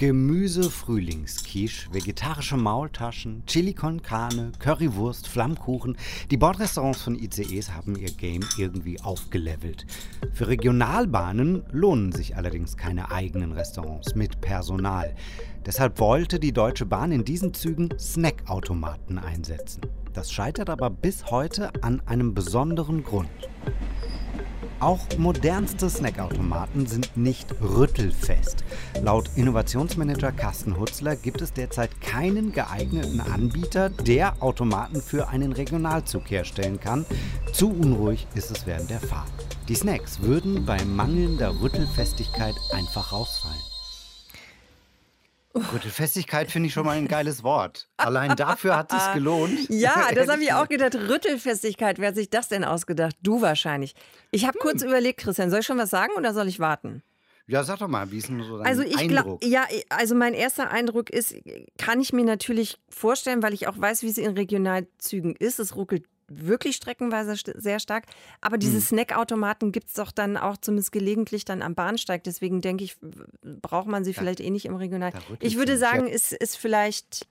Gemüse-Frühlingsquiche, 0.00 1.92
vegetarische 1.92 2.56
Maultaschen, 2.56 3.44
Chili 3.44 3.74
con 3.74 4.00
Carne, 4.00 4.50
Currywurst, 4.58 5.28
Flammkuchen. 5.28 5.94
Die 6.30 6.38
Bordrestaurants 6.38 7.02
von 7.02 7.16
ICEs 7.16 7.72
haben 7.72 7.96
ihr 7.96 8.10
Game 8.10 8.40
irgendwie 8.56 8.98
aufgelevelt. 8.98 9.84
Für 10.32 10.48
Regionalbahnen 10.48 11.64
lohnen 11.70 12.12
sich 12.12 12.34
allerdings 12.34 12.78
keine 12.78 13.10
eigenen 13.10 13.52
Restaurants 13.52 14.14
mit 14.14 14.40
Personal. 14.40 15.14
Deshalb 15.66 15.98
wollte 15.98 16.40
die 16.40 16.52
Deutsche 16.52 16.86
Bahn 16.86 17.12
in 17.12 17.26
diesen 17.26 17.52
Zügen 17.52 17.90
Snackautomaten 17.98 19.18
einsetzen. 19.18 19.82
Das 20.14 20.32
scheitert 20.32 20.70
aber 20.70 20.88
bis 20.88 21.30
heute 21.30 21.72
an 21.82 22.00
einem 22.06 22.32
besonderen 22.32 23.04
Grund. 23.04 23.28
Auch 24.80 25.00
modernste 25.18 25.90
Snackautomaten 25.90 26.86
sind 26.86 27.14
nicht 27.14 27.54
rüttelfest. 27.60 28.64
Laut 29.02 29.28
Innovationsmanager 29.36 30.32
Carsten 30.32 30.80
Hutzler 30.80 31.16
gibt 31.16 31.42
es 31.42 31.52
derzeit 31.52 32.00
keinen 32.00 32.52
geeigneten 32.52 33.20
Anbieter, 33.20 33.90
der 33.90 34.42
Automaten 34.42 35.02
für 35.02 35.28
einen 35.28 35.52
Regionalzug 35.52 36.30
herstellen 36.30 36.80
kann. 36.80 37.04
Zu 37.52 37.68
unruhig 37.70 38.26
ist 38.34 38.50
es 38.50 38.66
während 38.66 38.88
der 38.88 39.00
Fahrt. 39.00 39.30
Die 39.68 39.74
Snacks 39.74 40.22
würden 40.22 40.64
bei 40.64 40.82
mangelnder 40.84 41.60
Rüttelfestigkeit 41.60 42.54
einfach 42.72 43.12
rausfallen. 43.12 43.69
Rüttelfestigkeit 45.54 46.50
finde 46.50 46.68
ich 46.68 46.72
schon 46.72 46.86
mal 46.86 46.96
ein 46.96 47.08
geiles 47.08 47.42
Wort. 47.42 47.88
Allein 47.96 48.36
dafür 48.36 48.76
hat 48.76 48.92
es 48.92 49.04
sich 49.04 49.12
gelohnt. 49.14 49.58
Ja, 49.68 50.10
das 50.14 50.28
habe 50.28 50.42
ich 50.42 50.52
auch 50.52 50.68
gedacht. 50.68 50.94
Rüttelfestigkeit, 50.94 51.98
wer 51.98 52.08
hat 52.08 52.14
sich 52.14 52.30
das 52.30 52.48
denn 52.48 52.64
ausgedacht? 52.64 53.16
Du 53.22 53.40
wahrscheinlich. 53.42 53.94
Ich 54.30 54.46
habe 54.46 54.58
kurz 54.58 54.82
überlegt, 54.82 55.20
Christian, 55.20 55.50
soll 55.50 55.60
ich 55.60 55.66
schon 55.66 55.78
was 55.78 55.90
sagen 55.90 56.12
oder 56.16 56.32
soll 56.34 56.48
ich 56.48 56.60
warten? 56.60 57.02
Ja, 57.46 57.64
sag 57.64 57.80
doch 57.80 57.88
mal, 57.88 58.12
wie 58.12 58.18
ist 58.18 58.28
denn 58.28 58.42
so 58.44 58.58
dein 58.58 58.66
Also 58.66 58.82
ich 58.82 59.08
glaube, 59.08 59.30
Eindruck? 59.30 59.44
ja, 59.44 59.66
also 59.88 60.14
mein 60.14 60.34
erster 60.34 60.70
Eindruck 60.70 61.10
ist, 61.10 61.34
kann 61.78 62.00
ich 62.00 62.12
mir 62.12 62.24
natürlich 62.24 62.78
vorstellen, 62.88 63.42
weil 63.42 63.54
ich 63.54 63.66
auch 63.66 63.76
weiß, 63.76 64.02
wie 64.02 64.08
es 64.08 64.18
in 64.18 64.34
Regionalzügen 64.36 65.34
ist. 65.34 65.58
Es 65.58 65.74
ruckelt 65.74 66.04
wirklich 66.30 66.76
streckenweise 66.76 67.32
st- 67.32 67.60
sehr 67.60 67.80
stark. 67.80 68.04
Aber 68.40 68.56
diese 68.56 68.74
Hm. 68.76 68.80
Snackautomaten 68.80 69.72
gibt 69.72 69.88
es 69.88 69.94
doch 69.94 70.12
dann 70.12 70.36
auch 70.36 70.56
zumindest 70.56 70.92
gelegentlich 70.92 71.44
dann 71.44 71.60
am 71.60 71.74
Bahnsteig. 71.74 72.24
Deswegen 72.24 72.60
denke 72.60 72.84
ich, 72.84 72.96
braucht 73.60 73.88
man 73.88 74.04
sie 74.04 74.14
vielleicht 74.14 74.40
eh 74.40 74.50
nicht 74.50 74.64
im 74.64 74.76
Regional. 74.76 75.10
da 75.12 75.18
Ich 75.40 75.56
würde 75.56 75.76
sagen, 75.76 76.06
ja. 76.06 76.12
ist, 76.14 76.32
ist 76.32 76.56
vielleicht, 76.56 77.26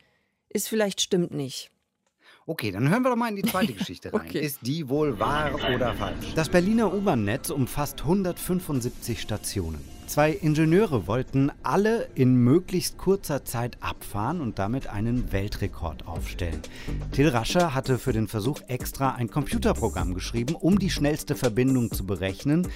ist 0.49 0.67
vielleicht 0.67 1.01
stimmt 1.01 1.31
nicht. 1.33 1.71
Okay, 2.45 2.71
dann 2.71 2.89
hören 2.89 3.03
wir 3.03 3.09
doch 3.11 3.15
mal 3.15 3.29
in 3.29 3.35
die 3.35 3.43
zweite 3.43 3.73
Geschichte 3.73 4.11
rein. 4.13 4.21
Okay. 4.27 4.39
Ist 4.41 4.59
die 4.63 4.89
wohl 4.89 5.19
wahr 5.19 5.53
oder 5.73 5.93
falsch? 5.93 6.33
Das 6.35 6.49
Berliner 6.49 6.93
U-Bahn-Netz 6.93 7.51
umfasst 7.51 8.01
175 8.01 9.21
Stationen. 9.21 9.79
Zwei 10.09 10.31
Ingenieure 10.31 11.05
wollten 11.05 11.51
alle 11.61 12.09
in 12.15 12.33
möglichst 12.33 12.97
kurzer 12.97 13.45
Zeit 13.45 13.77
abfahren 13.79 14.41
und 14.41 14.57
damit 14.57 14.87
einen 14.87 15.31
Weltrekord 15.31 16.07
aufstellen. 16.07 16.61
Till 17.11 17.27
Rascher 17.27 17.75
hatte 17.75 17.99
für 17.99 18.11
den 18.11 18.27
Versuch 18.27 18.59
extra 18.67 19.11
ein 19.11 19.29
Computerprogramm 19.29 20.15
geschrieben, 20.15 20.55
um 20.55 20.79
die 20.79 20.89
schnellste 20.89 21.35
Verbindung 21.35 21.91
zu 21.91 22.07
berechnen. 22.07 22.67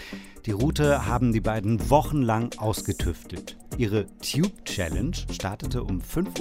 Die 0.46 0.52
Route 0.52 1.08
haben 1.08 1.34
die 1.34 1.42
beiden 1.42 1.90
wochenlang 1.90 2.52
ausgetüftelt. 2.58 3.58
Ihre 3.80 4.06
Tube 4.22 4.64
Challenge 4.66 5.18
startete 5.32 5.84
um 5.84 6.02
5.40 6.02 6.38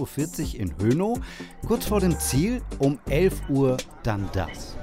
Uhr 0.56 0.60
in 0.60 0.74
Hönow. 0.78 1.20
Kurz 1.66 1.86
vor 1.86 2.00
dem 2.00 2.20
Ziel, 2.20 2.60
um 2.78 2.98
11 3.08 3.48
Uhr, 3.48 3.78
dann 4.02 4.28
das. 4.34 4.76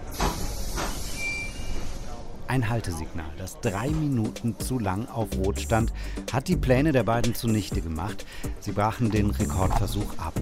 Ein 2.49 2.67
Haltesignal, 2.67 3.29
das 3.38 3.59
drei 3.62 3.89
Minuten 3.91 4.55
zu 4.57 4.79
lang 4.79 5.07
auf 5.07 5.27
Rot 5.38 5.59
stand, 5.59 5.93
hat 6.33 6.47
die 6.47 6.55
Pläne 6.55 6.91
der 6.91 7.03
beiden 7.03 7.35
zunichte 7.35 7.79
gemacht. 7.79 8.25
Sie 8.59 8.71
brachen 8.71 9.12
den 9.12 9.29
Rekordversuch 9.29 10.17
ab. 10.17 10.33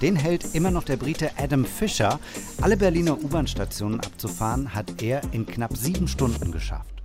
Den 0.00 0.16
hält 0.16 0.54
immer 0.54 0.70
noch 0.70 0.84
der 0.84 0.96
Brite 0.96 1.32
Adam 1.36 1.66
Fisher. 1.66 2.18
Alle 2.62 2.78
Berliner 2.78 3.22
U-Bahn-Stationen 3.22 4.00
abzufahren, 4.00 4.74
hat 4.74 5.02
er 5.02 5.20
in 5.32 5.44
knapp 5.44 5.76
sieben 5.76 6.08
Stunden 6.08 6.50
geschafft. 6.50 6.99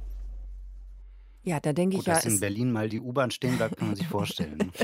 Ja, 1.47 1.59
da 1.59 1.73
denke 1.73 1.93
ich 1.95 1.99
Gut, 1.99 2.07
ja. 2.07 2.15
dass 2.15 2.25
in 2.25 2.39
Berlin 2.39 2.71
mal 2.71 2.89
die 2.89 2.99
U-Bahn 2.99 3.29
stehen 3.29 3.57
bleibt, 3.57 3.77
kann 3.77 3.87
man 3.89 3.95
sich 3.95 4.07
vorstellen. 4.07 4.71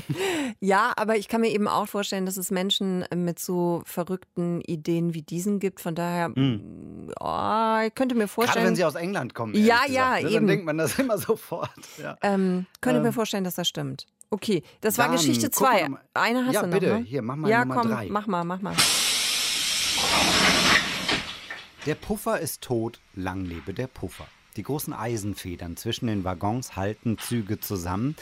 Ja, 0.59 0.91
aber 0.95 1.15
ich 1.17 1.27
kann 1.27 1.41
mir 1.41 1.49
eben 1.49 1.67
auch 1.67 1.87
vorstellen, 1.87 2.25
dass 2.27 2.37
es 2.37 2.51
Menschen 2.51 3.03
mit 3.15 3.39
so 3.39 3.81
verrückten 3.85 4.61
Ideen 4.61 5.13
wie 5.15 5.23
diesen 5.23 5.59
gibt. 5.59 5.79
Von 5.81 5.95
daher, 5.95 6.29
oh, 6.29 7.87
ich 7.87 7.95
könnte 7.95 8.13
mir 8.13 8.21
Hm. 8.23 8.27
Gerade 8.27 8.27
vorstellen. 8.27 8.65
wenn 8.67 8.75
sie 8.75 8.83
aus 8.85 8.93
England 8.95 9.33
kommen. 9.33 9.55
Ja, 9.55 9.79
ja, 9.87 10.17
gesagt, 10.17 10.23
ne? 10.23 10.29
eben. 10.29 10.33
Dann 10.35 10.47
denkt 10.47 10.65
man 10.65 10.77
das 10.77 10.99
immer 10.99 11.17
sofort. 11.17 11.71
Ja. 12.01 12.15
ähm, 12.21 12.67
könnte 12.81 13.01
mir 13.01 13.07
Ähm, 13.07 13.13
vorstellen, 13.13 13.43
dass 13.43 13.55
das 13.55 13.67
stimmt. 13.67 14.05
Okay, 14.29 14.61
das 14.81 14.97
war 14.99 15.07
dann 15.07 15.15
Geschichte 15.15 15.49
gucken 15.49 15.71
wir 15.73 15.79
2. 15.81 15.89
mal. 15.89 16.01
Eine 16.13 16.45
hast 16.45 16.53
Ja, 16.53 16.61
du 16.61 16.67
noch, 16.67 16.73
bitte. 16.79 16.93
ne? 16.99 17.03
Hier, 17.05 17.21
mach 17.23 17.35
mal 17.37 17.49
Ja, 17.49 17.65
Nummer 17.65 17.81
komm, 17.81 17.89
drei. 17.91 18.07
mach 18.11 18.27
mal, 18.27 18.43
mach 18.43 18.61
mal. 18.61 18.75
Der 21.85 21.95
Puffer 21.95 22.39
ist 22.39 22.61
tot, 22.61 22.99
lang 23.15 23.45
lebe 23.45 23.73
der 23.73 23.87
Puffer. 23.87 24.27
Die 24.57 24.63
großen 24.63 24.91
Eisenfedern 24.93 25.77
zwischen 25.77 26.07
den 26.07 26.25
Waggons 26.25 26.75
halten 26.75 27.17
Züge 27.17 27.59
zusammen. 27.61 28.17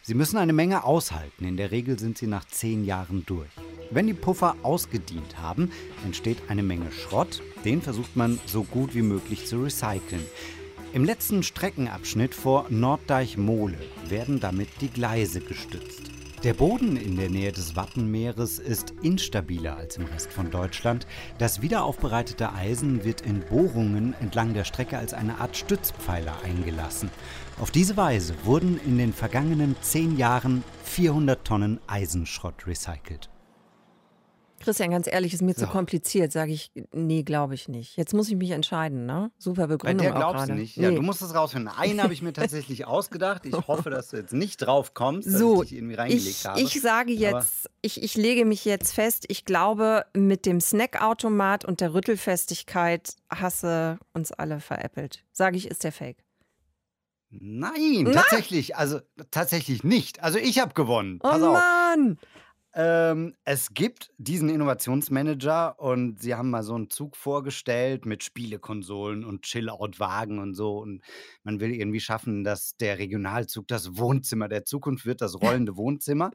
Sie 0.00 0.14
müssen 0.14 0.36
eine 0.36 0.52
Menge 0.52 0.84
aushalten. 0.84 1.44
In 1.44 1.56
der 1.56 1.72
Regel 1.72 1.98
sind 1.98 2.18
sie 2.18 2.28
nach 2.28 2.44
zehn 2.46 2.84
Jahren 2.84 3.26
durch. 3.26 3.50
Wenn 3.90 4.06
die 4.06 4.14
Puffer 4.14 4.56
ausgedient 4.62 5.38
haben, 5.38 5.72
entsteht 6.04 6.38
eine 6.48 6.62
Menge 6.62 6.92
Schrott. 6.92 7.42
Den 7.64 7.82
versucht 7.82 8.16
man 8.16 8.38
so 8.46 8.62
gut 8.62 8.94
wie 8.94 9.02
möglich 9.02 9.46
zu 9.46 9.60
recyceln. 9.62 10.24
Im 10.92 11.04
letzten 11.04 11.42
Streckenabschnitt 11.42 12.34
vor 12.34 12.66
Norddeich-Mohle 12.68 13.78
werden 14.08 14.38
damit 14.38 14.68
die 14.80 14.90
Gleise 14.90 15.40
gestützt. 15.40 16.11
Der 16.44 16.54
Boden 16.54 16.96
in 16.96 17.14
der 17.16 17.30
Nähe 17.30 17.52
des 17.52 17.76
Wattenmeeres 17.76 18.58
ist 18.58 18.94
instabiler 19.00 19.76
als 19.76 19.96
im 19.96 20.06
Rest 20.06 20.32
von 20.32 20.50
Deutschland. 20.50 21.06
Das 21.38 21.62
wiederaufbereitete 21.62 22.52
Eisen 22.52 23.04
wird 23.04 23.20
in 23.20 23.42
Bohrungen 23.42 24.12
entlang 24.20 24.52
der 24.52 24.64
Strecke 24.64 24.98
als 24.98 25.14
eine 25.14 25.38
Art 25.38 25.56
Stützpfeiler 25.56 26.34
eingelassen. 26.42 27.10
Auf 27.60 27.70
diese 27.70 27.96
Weise 27.96 28.34
wurden 28.42 28.80
in 28.84 28.98
den 28.98 29.12
vergangenen 29.12 29.76
zehn 29.82 30.18
Jahren 30.18 30.64
400 30.82 31.44
Tonnen 31.44 31.78
Eisenschrott 31.86 32.66
recycelt. 32.66 33.31
Christian, 34.62 34.90
ganz 34.90 35.06
ehrlich, 35.06 35.34
ist 35.34 35.42
mir 35.42 35.54
zu 35.54 35.62
So. 35.66 35.66
kompliziert, 35.66 36.32
sage 36.32 36.52
ich. 36.52 36.70
Nee, 36.92 37.22
glaube 37.22 37.54
ich 37.54 37.68
nicht. 37.68 37.96
Jetzt 37.96 38.14
muss 38.14 38.28
ich 38.28 38.36
mich 38.36 38.50
entscheiden, 38.50 39.04
ne? 39.06 39.30
Super 39.38 39.62
Bei 39.62 39.74
Begründung 39.74 40.06
der 40.06 40.14
auch 40.16 40.32
glaubst 40.32 40.48
du 40.48 40.54
nicht. 40.54 40.76
Ja, 40.76 40.90
Nee. 40.90 40.96
du 40.96 41.02
musst 41.02 41.20
es 41.22 41.34
rausfinden. 41.34 41.68
Einen 41.76 42.02
habe 42.02 42.12
ich 42.14 42.22
mir 42.22 42.32
tatsächlich 42.32 42.84
ausgedacht. 42.86 43.44
Ich 43.44 43.52
hoffe, 43.52 43.90
dass 43.90 44.08
du 44.10 44.16
jetzt 44.16 44.32
nicht 44.32 44.58
drauf 44.58 44.94
kommst, 44.94 45.26
dass 45.28 45.34
So, 45.38 45.62
ich 45.62 45.68
dich 45.70 45.78
irgendwie 45.78 45.94
reingelegt 45.96 46.26
ich, 46.26 46.46
habe. 46.46 46.60
ich 46.60 46.80
sage 46.80 47.12
Aber- 47.12 47.20
jetzt, 47.38 47.70
ich, 47.82 48.02
ich 48.02 48.14
lege 48.16 48.44
mich 48.44 48.64
jetzt 48.64 48.92
fest, 48.94 49.24
ich 49.28 49.44
glaube, 49.44 50.04
mit 50.16 50.46
dem 50.46 50.60
Snackautomat 50.60 51.64
und 51.64 51.80
der 51.80 51.92
Rüttelfestigkeit 51.94 53.16
hasse 53.30 53.98
uns 54.14 54.32
alle 54.32 54.60
veräppelt. 54.60 55.24
Sage 55.32 55.56
ich, 55.56 55.66
ist 55.68 55.84
der 55.84 55.92
Fake. 55.92 56.18
Nein, 57.34 58.02
Na? 58.04 58.12
tatsächlich. 58.12 58.76
Also 58.76 59.00
tatsächlich 59.30 59.84
nicht. 59.84 60.22
Also 60.22 60.38
ich 60.38 60.58
habe 60.58 60.74
gewonnen. 60.74 61.18
Oh 61.22 61.28
Pass 61.30 61.42
auf. 61.42 61.54
Mann! 61.54 62.18
Ähm, 62.74 63.34
es 63.44 63.74
gibt 63.74 64.10
diesen 64.16 64.48
Innovationsmanager 64.48 65.78
und 65.78 66.22
sie 66.22 66.34
haben 66.34 66.48
mal 66.48 66.62
so 66.62 66.74
einen 66.74 66.88
Zug 66.88 67.16
vorgestellt 67.16 68.06
mit 68.06 68.24
Spielekonsolen 68.24 69.26
und 69.26 69.42
Chill-Out-Wagen 69.42 70.38
und 70.38 70.54
so. 70.54 70.78
Und 70.78 71.02
man 71.44 71.60
will 71.60 71.72
irgendwie 71.74 72.00
schaffen, 72.00 72.44
dass 72.44 72.76
der 72.78 72.98
Regionalzug 72.98 73.68
das 73.68 73.98
Wohnzimmer 73.98 74.48
der 74.48 74.64
Zukunft 74.64 75.04
wird, 75.04 75.20
das 75.20 75.34
rollende 75.42 75.76
Wohnzimmer. 75.76 76.30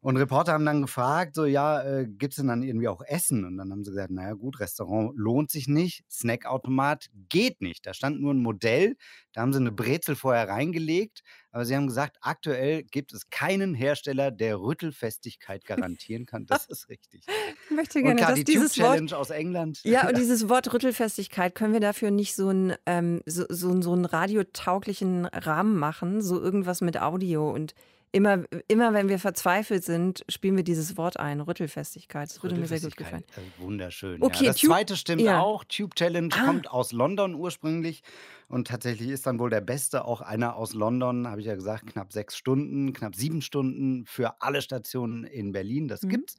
Und 0.00 0.16
Reporter 0.16 0.52
haben 0.52 0.64
dann 0.64 0.80
gefragt, 0.80 1.34
so 1.34 1.44
ja, 1.44 1.82
äh, 1.82 2.06
gibt 2.08 2.32
es 2.32 2.36
denn 2.36 2.48
dann 2.48 2.62
irgendwie 2.62 2.88
auch 2.88 3.02
Essen? 3.06 3.44
Und 3.44 3.58
dann 3.58 3.70
haben 3.70 3.84
sie 3.84 3.90
gesagt, 3.90 4.12
naja 4.12 4.32
gut, 4.32 4.60
Restaurant 4.60 5.12
lohnt 5.16 5.50
sich 5.50 5.68
nicht, 5.68 6.04
Snackautomat 6.10 7.08
geht 7.28 7.60
nicht. 7.60 7.84
Da 7.84 7.92
stand 7.92 8.20
nur 8.20 8.32
ein 8.32 8.38
Modell, 8.38 8.96
da 9.34 9.42
haben 9.42 9.52
sie 9.52 9.58
eine 9.58 9.72
Brezel 9.72 10.16
vorher 10.16 10.48
reingelegt, 10.48 11.22
aber 11.56 11.64
sie 11.64 11.74
haben 11.74 11.86
gesagt, 11.86 12.18
aktuell 12.20 12.82
gibt 12.82 13.14
es 13.14 13.30
keinen 13.30 13.72
Hersteller, 13.72 14.30
der 14.30 14.60
Rüttelfestigkeit 14.60 15.64
garantieren 15.64 16.26
kann. 16.26 16.44
Das 16.44 16.66
ist 16.68 16.90
richtig. 16.90 17.24
Ich 17.64 17.74
möchte 17.74 18.00
Und 18.00 18.04
gerne, 18.04 18.20
klar, 18.20 18.30
dass 18.32 18.40
die 18.40 18.44
Tube 18.44 18.64
dieses 18.64 18.78
Wort 18.78 18.88
Challenge 18.90 19.16
aus 19.16 19.30
England. 19.30 19.80
Ja, 19.82 20.06
und 20.06 20.18
dieses 20.18 20.50
Wort 20.50 20.70
Rüttelfestigkeit, 20.70 21.54
können 21.54 21.72
wir 21.72 21.80
dafür 21.80 22.10
nicht 22.10 22.34
so, 22.34 22.50
ein, 22.50 22.74
ähm, 22.84 23.22
so, 23.24 23.46
so, 23.48 23.80
so 23.80 23.94
einen 23.94 24.04
radiotauglichen 24.04 25.24
Rahmen 25.24 25.78
machen? 25.78 26.20
So 26.20 26.38
irgendwas 26.38 26.82
mit 26.82 27.00
Audio 27.00 27.50
und 27.50 27.74
immer, 28.16 28.44
immer 28.68 28.92
wenn 28.94 29.08
wir 29.08 29.18
verzweifelt 29.18 29.84
sind, 29.84 30.24
spielen 30.28 30.56
wir 30.56 30.64
dieses 30.64 30.96
Wort 30.96 31.18
ein, 31.18 31.40
Rüttelfestigkeit. 31.40 32.28
Das 32.30 32.42
würde 32.42 32.56
mir 32.56 32.66
sehr 32.66 32.80
gut 32.80 32.96
gefallen. 32.96 33.24
Äh, 33.36 33.62
Wunderschön. 33.62 34.22
Okay, 34.22 34.44
ja. 34.44 34.50
Das 34.52 34.60
Tube- 34.60 34.70
zweite 34.70 34.96
stimmt 34.96 35.22
ja. 35.22 35.40
auch. 35.40 35.64
Tube 35.64 35.94
Challenge 35.94 36.28
Ah. 36.32 36.46
kommt 36.46 36.70
aus 36.70 36.92
London 36.92 37.34
ursprünglich. 37.34 38.02
Und 38.48 38.68
tatsächlich 38.68 39.08
ist 39.10 39.26
dann 39.26 39.38
wohl 39.38 39.50
der 39.50 39.60
Beste 39.60 40.04
auch 40.04 40.20
einer 40.20 40.56
aus 40.56 40.72
London, 40.72 41.26
habe 41.28 41.40
ich 41.40 41.46
ja 41.46 41.54
gesagt, 41.54 41.86
knapp 41.88 42.12
sechs 42.12 42.36
Stunden, 42.36 42.92
knapp 42.92 43.14
sieben 43.16 43.42
Stunden 43.42 44.04
für 44.06 44.40
alle 44.40 44.62
Stationen 44.62 45.24
in 45.24 45.52
Berlin. 45.52 45.88
Das 45.88 46.02
Mhm. 46.02 46.08
gibt's. 46.10 46.36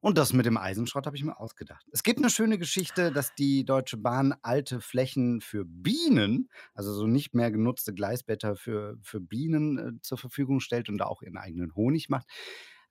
Und 0.00 0.16
das 0.16 0.32
mit 0.32 0.46
dem 0.46 0.56
Eisenschrott 0.56 1.06
habe 1.06 1.16
ich 1.16 1.24
mir 1.24 1.38
ausgedacht. 1.38 1.86
Es 1.92 2.02
gibt 2.02 2.18
eine 2.18 2.30
schöne 2.30 2.56
Geschichte, 2.56 3.12
dass 3.12 3.34
die 3.34 3.64
Deutsche 3.64 3.98
Bahn 3.98 4.34
alte 4.40 4.80
Flächen 4.80 5.42
für 5.42 5.64
Bienen, 5.66 6.48
also 6.74 6.92
so 6.94 7.06
nicht 7.06 7.34
mehr 7.34 7.50
genutzte 7.50 7.92
Gleisblätter 7.92 8.56
für, 8.56 8.96
für 9.02 9.20
Bienen 9.20 9.78
äh, 9.78 10.00
zur 10.00 10.16
Verfügung 10.16 10.60
stellt 10.60 10.88
und 10.88 10.98
da 10.98 11.04
auch 11.04 11.22
ihren 11.22 11.36
eigenen 11.36 11.74
Honig 11.74 12.08
macht. 12.08 12.26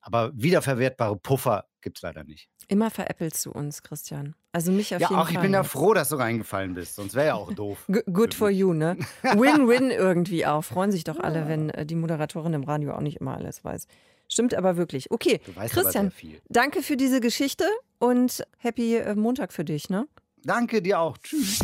Aber 0.01 0.31
wiederverwertbare 0.33 1.17
Puffer 1.17 1.65
gibt 1.81 1.97
es 1.97 2.03
leider 2.03 2.23
nicht. 2.23 2.49
Immer 2.67 2.89
veräppelst 2.89 3.45
du 3.45 3.51
uns, 3.51 3.83
Christian. 3.83 4.35
Also 4.51 4.71
mich 4.71 4.93
auf 4.95 5.01
ja, 5.01 5.09
jeden 5.09 5.19
auch 5.19 5.25
Fall. 5.25 5.35
ich 5.35 5.41
bin 5.41 5.53
ja 5.53 5.63
froh, 5.63 5.93
dass 5.93 6.09
du 6.09 6.15
reingefallen 6.15 6.73
bist, 6.73 6.95
sonst 6.95 7.15
wäre 7.15 7.27
ja 7.27 7.33
auch 7.33 7.51
doof. 7.53 7.85
Good 7.87 8.33
for 8.33 8.49
you, 8.49 8.73
ne? 8.73 8.97
Win-win 9.23 9.91
irgendwie 9.91 10.45
auch. 10.45 10.63
Freuen 10.63 10.91
sich 10.91 11.03
doch 11.03 11.19
alle, 11.19 11.47
wenn 11.47 11.69
äh, 11.71 11.85
die 11.85 11.95
Moderatorin 11.95 12.53
im 12.53 12.63
Radio 12.63 12.93
auch 12.93 13.01
nicht 13.01 13.17
immer 13.17 13.35
alles 13.35 13.63
weiß. 13.65 13.87
Stimmt 14.29 14.53
aber 14.53 14.77
wirklich. 14.77 15.09
Okay, 15.11 15.41
Du 15.45 15.55
weißt 15.55 15.73
aber 15.73 15.83
Christian, 15.83 16.05
sehr 16.05 16.11
viel. 16.11 16.41
danke 16.47 16.81
für 16.83 16.95
diese 16.95 17.19
Geschichte 17.19 17.65
und 17.97 18.43
happy 18.59 18.95
äh, 18.97 19.15
Montag 19.15 19.51
für 19.51 19.65
dich, 19.65 19.89
ne? 19.89 20.07
Danke 20.43 20.81
dir 20.81 20.99
auch. 20.99 21.17
Tschüss. 21.17 21.59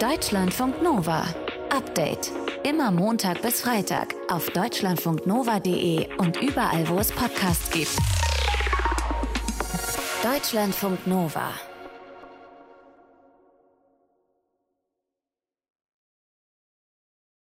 Deutschlandfunk 0.00 0.82
Nova. 0.82 1.24
Update. 1.70 2.30
Immer 2.64 2.90
Montag 2.90 3.40
bis 3.42 3.60
Freitag 3.62 4.14
auf 4.28 4.50
deutschlandfunknova.de 4.50 6.08
und 6.18 6.36
überall, 6.42 6.88
wo 6.88 6.98
es 6.98 7.12
Podcasts 7.12 7.70
gibt. 7.70 7.96
Deutschlandfunk 10.22 11.06
Nova. 11.06 11.50